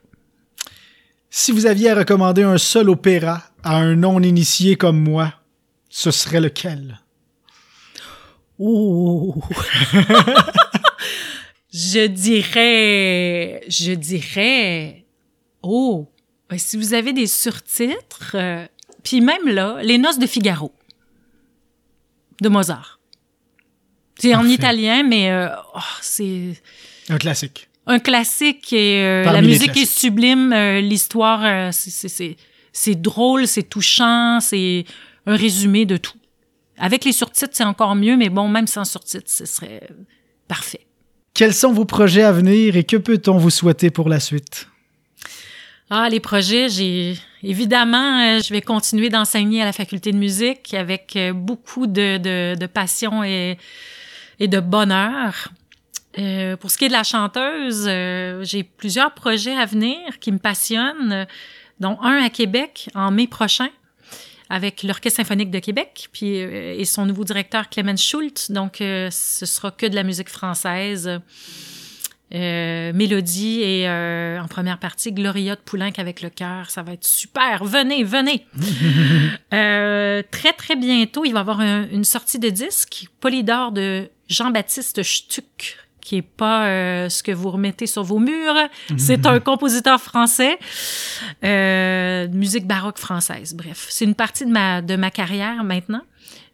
Si 1.32 1.51
vous 1.51 1.65
aviez 1.65 1.89
à 1.89 1.95
recommander 1.95 2.43
un 2.43 2.60
seul 2.60 2.91
opéra 2.91 3.41
à 3.63 3.78
un 3.78 3.95
non-initié 3.95 4.75
comme 4.75 5.01
moi, 5.01 5.34
ce 5.89 6.12
serait 6.12 6.41
lequel? 6.41 6.99
Oh. 8.60 9.34
je 11.77 12.07
dirais, 12.07 13.61
je 13.67 13.91
dirais, 13.91 15.05
oh, 15.61 16.07
ben, 16.49 16.57
si 16.57 16.77
vous 16.77 16.93
avez 16.93 17.11
des 17.11 17.27
surtitres, 17.27 18.31
euh, 18.35 18.65
puis 19.03 19.19
même 19.19 19.45
là, 19.47 19.79
les 19.83 19.97
Noces 19.97 20.17
de 20.19 20.25
Figaro 20.25 20.71
de 22.41 22.47
Mozart. 22.49 22.99
C'est 24.19 24.33
en 24.35 24.47
italien, 24.47 25.03
mais 25.03 25.29
euh, 25.31 25.49
oh, 25.75 25.79
c'est 26.01 26.53
Un 27.09 27.17
classique. 27.17 27.67
un 27.88 27.99
classique 27.99 28.71
et 28.71 29.01
euh, 29.03 29.23
la 29.25 29.41
musique 29.41 29.75
est 29.75 29.85
sublime, 29.85 30.53
l'histoire, 30.79 31.73
c'est- 31.73 31.89
c'est- 31.91 32.07
c'est 32.09 32.38
c'est 32.71 32.95
drôle, 33.01 33.47
c'est 33.47 33.63
touchant, 33.63 34.39
c'est 34.41 34.83
un 35.25 35.35
résumé 35.38 35.85
de 35.85 35.95
tout. 35.97 36.17
Avec 36.77 37.05
les 37.05 37.13
surtitres, 37.13 37.51
c'est 37.53 37.63
encore 37.63 37.95
mieux, 37.95 38.17
mais 38.17 38.27
bon, 38.29 38.47
même 38.49 38.67
sans 38.67 38.83
surtitres, 38.85 39.29
ce 39.29 39.45
serait 39.45 39.81
parfait. 40.49 40.85
Quels 41.36 41.54
sont 41.54 41.74
vos 41.74 41.84
projets 41.84 42.24
à 42.24 42.32
venir 42.32 42.78
et 42.78 42.86
que 42.86 42.95
peut-on 42.95 43.38
vous 43.38 43.50
souhaiter 43.50 43.89
pour 43.89 44.08
la 44.08 44.21
suite? 44.21 44.69
Ah, 45.89 46.08
les 46.10 46.21
projets, 46.21 46.69
j'ai 46.69 47.17
évidemment, 47.43 48.19
euh, 48.21 48.39
je 48.41 48.54
vais 48.54 48.62
continuer 48.62 49.10
d'enseigner 49.10 49.62
à 49.62 49.65
la 49.65 49.74
faculté 49.74 50.13
de 50.13 50.17
musique 50.17 50.74
avec 50.74 51.17
euh, 51.17 51.34
beaucoup 51.34 51.88
de, 51.88 52.17
de, 52.17 52.58
de 52.58 52.65
passion 52.67 53.21
et, 53.21 53.58
et 54.39 54.48
de 54.48 54.62
bonheur. 54.62 55.50
Euh, 56.17 56.56
pour 56.56 56.71
ce 56.71 56.78
qui 56.78 56.86
est 56.86 56.88
de 56.88 56.93
la 56.93 57.04
chanteuse, 57.04 57.86
euh, 57.86 58.41
j'ai 58.45 58.63
plusieurs 58.63 59.13
projets 59.13 59.58
à 59.58 59.65
venir 59.65 59.98
qui 60.21 60.32
me 60.32 60.39
passionnent, 60.39 61.28
dont 61.82 61.98
un 62.02 62.24
à 62.24 62.30
Québec 62.30 62.88
en 62.95 63.12
mai 63.12 63.28
prochain 63.28 63.67
avec 64.49 64.84
l'Orchestre 64.84 65.17
symphonique 65.17 65.49
de 65.51 65.60
Québec 65.60 66.10
puis 66.12 66.41
euh, 66.41 66.75
et 66.77 66.86
son 66.86 67.05
nouveau 67.05 67.23
directeur 67.23 67.69
Clemens 67.69 67.97
Schultz. 68.01 68.51
Donc, 68.51 68.81
euh, 68.81 69.10
ce 69.12 69.45
sera 69.45 69.71
que 69.71 69.86
de 69.86 69.95
la 69.95 70.03
musique 70.03 70.29
française. 70.29 71.19
Euh, 72.34 72.91
mélodie 72.91 73.62
et 73.62 73.88
euh, 73.88 74.41
en 74.41 74.47
première 74.47 74.79
partie 74.79 75.12
Gloria 75.13 75.55
de 75.55 75.62
Poulenc 75.62 75.91
avec 75.97 76.21
le 76.23 76.29
cœur. 76.31 76.71
Ça 76.71 76.81
va 76.81 76.93
être 76.93 77.05
super. 77.05 77.63
Venez, 77.63 78.03
venez. 78.03 78.45
Euh, 79.53 80.21
très, 80.31 80.51
très 80.53 80.75
bientôt, 80.75 81.23
il 81.23 81.31
va 81.31 81.39
y 81.39 81.41
avoir 81.41 81.60
un- 81.62 81.88
une 81.89 82.03
sortie 82.03 82.39
de 82.39 82.49
disque, 82.49 83.05
Polydor 83.21 83.71
de 83.71 84.10
Jean-Baptiste 84.27 85.01
Stuck, 85.03 85.77
qui 86.06 86.18
est 86.18 86.22
pas 86.22 86.68
euh, 86.68 87.10
ce 87.10 87.24
que 87.24 87.32
vous 87.32 87.50
remettez 87.50 87.88
sur 87.88 88.04
vos 88.04 88.20
murs. 88.20 88.56
C'est 88.96 89.26
un 89.26 89.39
compositeur 89.50 90.00
français, 90.00 90.60
euh, 91.44 92.28
musique 92.30 92.68
baroque 92.68 93.00
française. 93.00 93.56
Bref, 93.56 93.88
c'est 93.89 94.06
une 94.06 94.13
partie 94.15 94.46
de 94.46 94.52
ma, 94.52 94.82
de 94.82 94.96
ma 94.96 95.10
carrière 95.10 95.63
maintenant. 95.63 96.02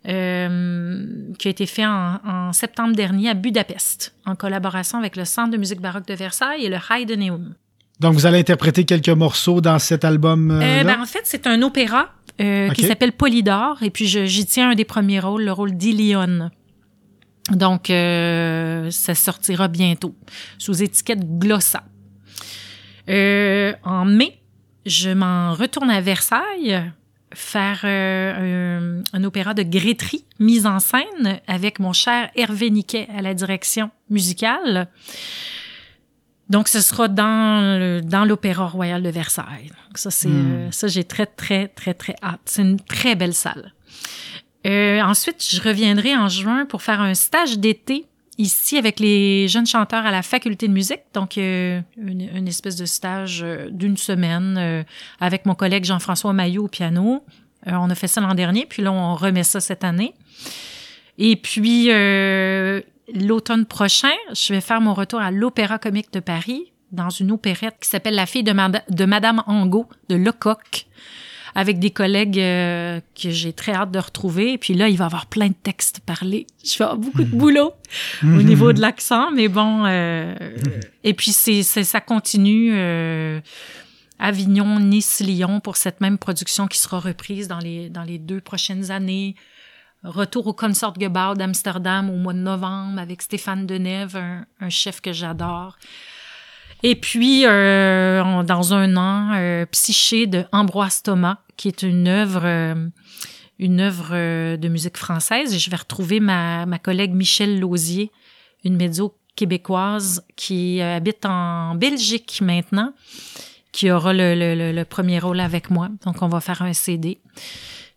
euh, 0.07 1.05
qui 1.37 1.47
a 1.47 1.51
été 1.51 1.65
fait 1.67 1.85
en, 1.85 2.17
en 2.25 2.53
septembre 2.53 2.95
dernier 2.95 3.29
à 3.29 3.33
Budapest, 3.35 4.15
en 4.25 4.35
collaboration 4.35 4.97
avec 4.97 5.15
le 5.15 5.25
Centre 5.25 5.51
de 5.51 5.57
musique 5.57 5.79
baroque 5.81 6.07
de 6.07 6.15
Versailles 6.15 6.65
et 6.65 6.69
le 6.69 6.77
Heideneum. 6.89 7.53
Donc, 7.99 8.13
vous 8.15 8.25
allez 8.25 8.39
interpréter 8.39 8.83
quelques 8.85 9.09
morceaux 9.09 9.61
dans 9.61 9.77
cet 9.77 10.03
album. 10.03 10.49
euh, 10.49 10.79
Euh, 10.79 10.83
ben, 10.83 10.99
en 11.01 11.05
fait, 11.05 11.21
c'est 11.25 11.45
un 11.45 11.61
opéra 11.61 12.09
euh, 12.39 12.69
qui 12.69 12.81
s'appelle 12.87 13.11
Polydor, 13.11 13.83
et 13.83 13.91
puis 13.91 14.07
j'y 14.07 14.45
tiens 14.47 14.71
un 14.71 14.75
des 14.75 14.85
premiers 14.85 15.19
rôles, 15.19 15.43
le 15.43 15.51
rôle 15.51 15.73
d'Ilion. 15.73 16.49
Donc, 17.51 17.89
euh, 17.89 18.89
ça 18.91 19.13
sortira 19.15 19.67
bientôt 19.67 20.15
sous 20.57 20.81
étiquette 20.81 21.37
Glossa. 21.39 21.83
Euh, 23.09 23.73
en 23.83 24.05
mai, 24.05 24.39
je 24.85 25.09
m'en 25.09 25.53
retourne 25.53 25.89
à 25.89 26.01
Versailles 26.01 26.91
faire 27.33 27.81
euh, 27.85 28.99
un, 29.13 29.17
un 29.17 29.23
opéra 29.23 29.53
de 29.53 29.63
Grétry, 29.63 30.25
mise 30.39 30.65
en 30.65 30.79
scène 30.79 31.39
avec 31.47 31.79
mon 31.79 31.93
cher 31.93 32.29
Hervé 32.35 32.69
Niquet 32.69 33.07
à 33.15 33.21
la 33.21 33.33
direction 33.33 33.89
musicale. 34.09 34.87
Donc, 36.49 36.67
ce 36.67 36.81
sera 36.81 37.07
dans 37.07 37.79
le- 37.79 38.01
dans 38.01 38.25
l'Opéra 38.25 38.67
Royal 38.67 39.01
de 39.01 39.09
Versailles. 39.09 39.69
Donc, 39.87 39.97
ça, 39.97 40.11
c'est 40.11 40.27
Hmm. 40.27 40.51
euh, 40.67 40.71
ça, 40.71 40.87
j'ai 40.87 41.05
très, 41.05 41.25
très, 41.25 41.69
très, 41.69 41.93
très 41.93 42.15
hâte. 42.21 42.41
C'est 42.45 42.61
une 42.63 42.79
très 42.79 43.15
belle 43.15 43.33
salle. 43.33 43.73
Euh, 44.67 45.01
ensuite, 45.01 45.43
je 45.43 45.61
reviendrai 45.61 46.15
en 46.15 46.27
juin 46.27 46.65
pour 46.65 46.81
faire 46.81 47.01
un 47.01 47.13
stage 47.13 47.57
d'été 47.57 48.05
ici 48.37 48.77
avec 48.77 48.99
les 48.99 49.47
jeunes 49.47 49.67
chanteurs 49.67 50.05
à 50.05 50.11
la 50.11 50.21
faculté 50.21 50.67
de 50.67 50.73
musique. 50.73 51.01
Donc, 51.13 51.37
euh, 51.37 51.81
une, 51.97 52.47
espèce 52.47 52.75
de 52.75 52.85
stage 52.85 53.41
euh, 53.43 53.69
d'une 53.69 53.97
semaine 53.97 54.55
euh, 54.57 54.83
avec 55.19 55.45
mon 55.45 55.55
collègue 55.55 55.83
Jean-François 55.85 56.33
Maillot 56.33 56.65
au 56.65 56.67
piano. 56.67 57.23
Euh, 57.67 57.71
on 57.73 57.89
a 57.89 57.95
fait 57.95 58.07
ça 58.07 58.21
l'an 58.21 58.33
dernier, 58.33 58.65
puis 58.65 58.81
là, 58.81 58.91
on 58.91 59.15
remet 59.15 59.43
ça 59.43 59.59
cette 59.59 59.83
année. 59.83 60.13
Et 61.17 61.35
puis, 61.35 61.91
euh, 61.91 62.81
l'automne 63.13 63.65
prochain, 63.65 64.13
je 64.33 64.53
vais 64.53 64.61
faire 64.61 64.81
mon 64.81 64.93
retour 64.93 65.21
à 65.21 65.31
l'Opéra 65.31 65.77
comique 65.77 66.11
de 66.13 66.19
Paris 66.19 66.71
dans 66.91 67.09
une 67.09 67.31
opérette 67.31 67.75
qui 67.79 67.87
s'appelle 67.87 68.15
La 68.15 68.25
fille 68.25 68.43
de, 68.43 68.53
de 68.89 69.05
Madame 69.05 69.43
Angot 69.47 69.87
de 70.09 70.15
Lecoq 70.15 70.87
avec 71.55 71.79
des 71.79 71.91
collègues 71.91 72.39
euh, 72.39 72.99
que 73.21 73.29
j'ai 73.29 73.53
très 73.53 73.73
hâte 73.73 73.91
de 73.91 73.99
retrouver. 73.99 74.53
Et 74.53 74.57
puis 74.57 74.73
là, 74.73 74.89
il 74.89 74.97
va 74.97 75.05
y 75.05 75.07
avoir 75.07 75.25
plein 75.25 75.49
de 75.49 75.55
textes 75.61 75.99
parlés. 75.99 76.47
Je 76.63 76.77
vais 76.77 76.85
avoir 76.85 76.97
beaucoup 76.97 77.23
de 77.23 77.35
boulot 77.35 77.73
au 78.23 78.41
niveau 78.41 78.73
de 78.73 78.81
l'accent, 78.81 79.31
mais 79.31 79.47
bon. 79.47 79.85
Euh, 79.85 80.35
et 81.03 81.13
puis 81.13 81.31
c'est, 81.31 81.63
ça 81.63 82.01
continue. 82.01 82.71
Euh, 82.73 83.39
Avignon, 84.19 84.79
Nice, 84.79 85.19
Lyon 85.19 85.59
pour 85.59 85.77
cette 85.77 85.99
même 85.99 86.17
production 86.17 86.67
qui 86.67 86.77
sera 86.77 86.99
reprise 86.99 87.47
dans 87.47 87.59
les, 87.59 87.89
dans 87.89 88.03
les 88.03 88.19
deux 88.19 88.39
prochaines 88.39 88.91
années. 88.91 89.35
Retour 90.03 90.47
au 90.47 90.53
Concertgebouw 90.53 91.35
d'Amsterdam 91.35 92.09
au 92.09 92.17
mois 92.17 92.33
de 92.33 92.39
novembre 92.39 92.99
avec 92.99 93.21
Stéphane 93.21 93.65
Denève, 93.67 94.15
un, 94.15 94.45
un 94.59 94.69
chef 94.69 95.01
que 95.01 95.11
j'adore. 95.11 95.77
Et 96.83 96.95
puis, 96.95 97.45
euh, 97.45 98.43
dans 98.43 98.73
un 98.73 98.97
an, 98.97 99.33
euh, 99.35 99.65
Psyché 99.67 100.25
de 100.25 100.45
Ambroise 100.51 101.03
Thomas, 101.03 101.37
qui 101.55 101.67
est 101.67 101.83
une 101.83 102.07
œuvre, 102.07 102.41
euh, 102.43 102.87
une 103.59 103.79
œuvre 103.79 104.55
de 104.55 104.67
musique 104.67 104.97
française. 104.97 105.53
Et 105.53 105.59
je 105.59 105.69
vais 105.69 105.77
retrouver 105.77 106.19
ma, 106.19 106.65
ma 106.65 106.79
collègue 106.79 107.13
Michelle 107.13 107.59
Lausier, 107.59 108.11
une 108.63 108.77
médio 108.77 109.15
québécoise 109.35 110.25
qui 110.35 110.81
habite 110.81 111.25
en 111.25 111.75
Belgique 111.75 112.39
maintenant, 112.41 112.93
qui 113.71 113.91
aura 113.91 114.13
le, 114.13 114.33
le, 114.35 114.71
le, 114.71 114.85
premier 114.85 115.19
rôle 115.19 115.39
avec 115.39 115.69
moi. 115.69 115.89
Donc, 116.03 116.21
on 116.21 116.27
va 116.27 116.41
faire 116.41 116.63
un 116.63 116.73
CD. 116.73 117.19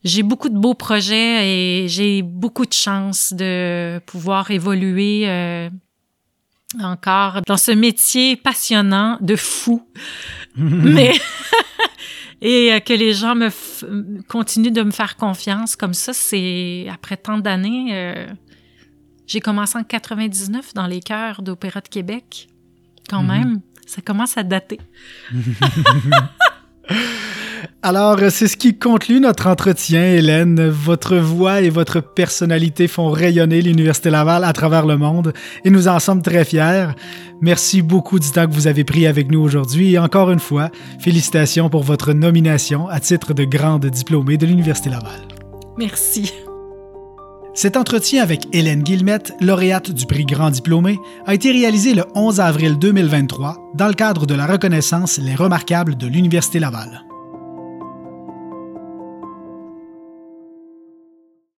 J'ai 0.05 0.23
beaucoup 0.23 0.51
de 0.51 0.59
beaux 0.59 0.75
projets 0.75 1.49
et 1.49 1.88
j'ai 1.88 2.20
beaucoup 2.20 2.66
de 2.66 2.75
chance 2.75 3.33
de 3.33 3.99
pouvoir 4.01 4.51
évoluer 4.51 5.27
encore 6.82 7.40
dans 7.46 7.56
ce 7.56 7.72
métier 7.72 8.37
passionnant 8.37 9.18
de 9.20 9.37
fou. 9.37 9.87
Mais 10.56 11.12
et 12.42 12.72
euh, 12.72 12.80
que 12.80 12.92
les 12.92 13.14
gens 13.14 13.34
me 13.34 13.50
continuent 14.28 14.72
de 14.72 14.82
me 14.82 14.90
faire 14.90 15.16
confiance 15.16 15.76
comme 15.76 15.94
ça, 15.94 16.12
c'est 16.12 16.87
après 16.92 17.16
tant 17.16 17.38
d'années. 17.38 17.88
Euh, 17.92 18.26
j'ai 19.26 19.40
commencé 19.40 19.78
en 19.78 19.84
99 19.84 20.74
dans 20.74 20.87
les 20.87 21.00
chœurs 21.00 21.42
d'Opéra 21.42 21.80
de 21.80 21.88
Québec. 21.88 22.48
Quand 23.08 23.22
mhm. 23.22 23.28
même, 23.28 23.60
ça 23.87 24.02
commence 24.02 24.37
à 24.37 24.42
dater. 24.42 24.80
Alors, 27.83 28.18
c'est 28.31 28.49
ce 28.49 28.57
qui 28.57 28.79
conclut 28.79 29.20
notre 29.20 29.47
entretien, 29.47 30.03
Hélène. 30.03 30.68
Votre 30.68 31.16
voix 31.16 31.61
et 31.61 31.68
votre 31.68 32.01
personnalité 32.01 32.88
font 32.88 33.11
rayonner 33.11 33.61
l'Université 33.61 34.09
Laval 34.09 34.44
à 34.44 34.55
travers 34.55 34.87
le 34.87 34.97
monde 34.97 35.35
et 35.66 35.70
nous 35.70 35.87
en 35.87 35.99
sommes 35.99 36.23
très 36.23 36.47
fiers. 36.47 36.87
Merci 37.42 37.83
beaucoup 37.83 38.18
du 38.18 38.31
temps 38.31 38.47
que 38.47 38.53
vous 38.53 38.68
avez 38.68 38.85
pris 38.85 39.07
avec 39.07 39.31
nous 39.31 39.40
aujourd'hui 39.40 39.92
et 39.92 39.99
encore 39.99 40.31
une 40.31 40.40
fois, 40.40 40.70
félicitations 40.99 41.68
pour 41.68 41.83
votre 41.83 42.14
nomination 42.14 42.88
à 42.88 43.01
titre 43.01 43.35
de 43.35 43.44
grande 43.44 43.85
diplômée 43.85 44.38
de 44.38 44.47
l'Université 44.47 44.88
Laval. 44.88 45.20
Merci. 45.77 46.33
Cet 47.55 47.77
entretien 47.77 48.21
avec 48.21 48.49
Hélène 48.53 48.83
Guillemette, 48.83 49.33
lauréate 49.40 49.93
du 49.93 50.07
prix 50.07 50.25
Grand 50.25 50.51
Diplômé, 50.51 50.99
a 51.25 51.35
été 51.35 51.53
réalisé 51.53 51.95
le 51.95 52.05
11 52.17 52.40
avril 52.40 52.77
2023 52.81 53.71
dans 53.75 53.87
le 53.87 53.95
cadre 53.95 54.27
de 54.27 54.35
la 54.35 54.47
reconnaissance 54.47 55.19
Les 55.19 55.37
Remarquables 55.37 55.97
de 55.97 56.09
l'Université 56.09 56.59
Laval. 56.59 57.05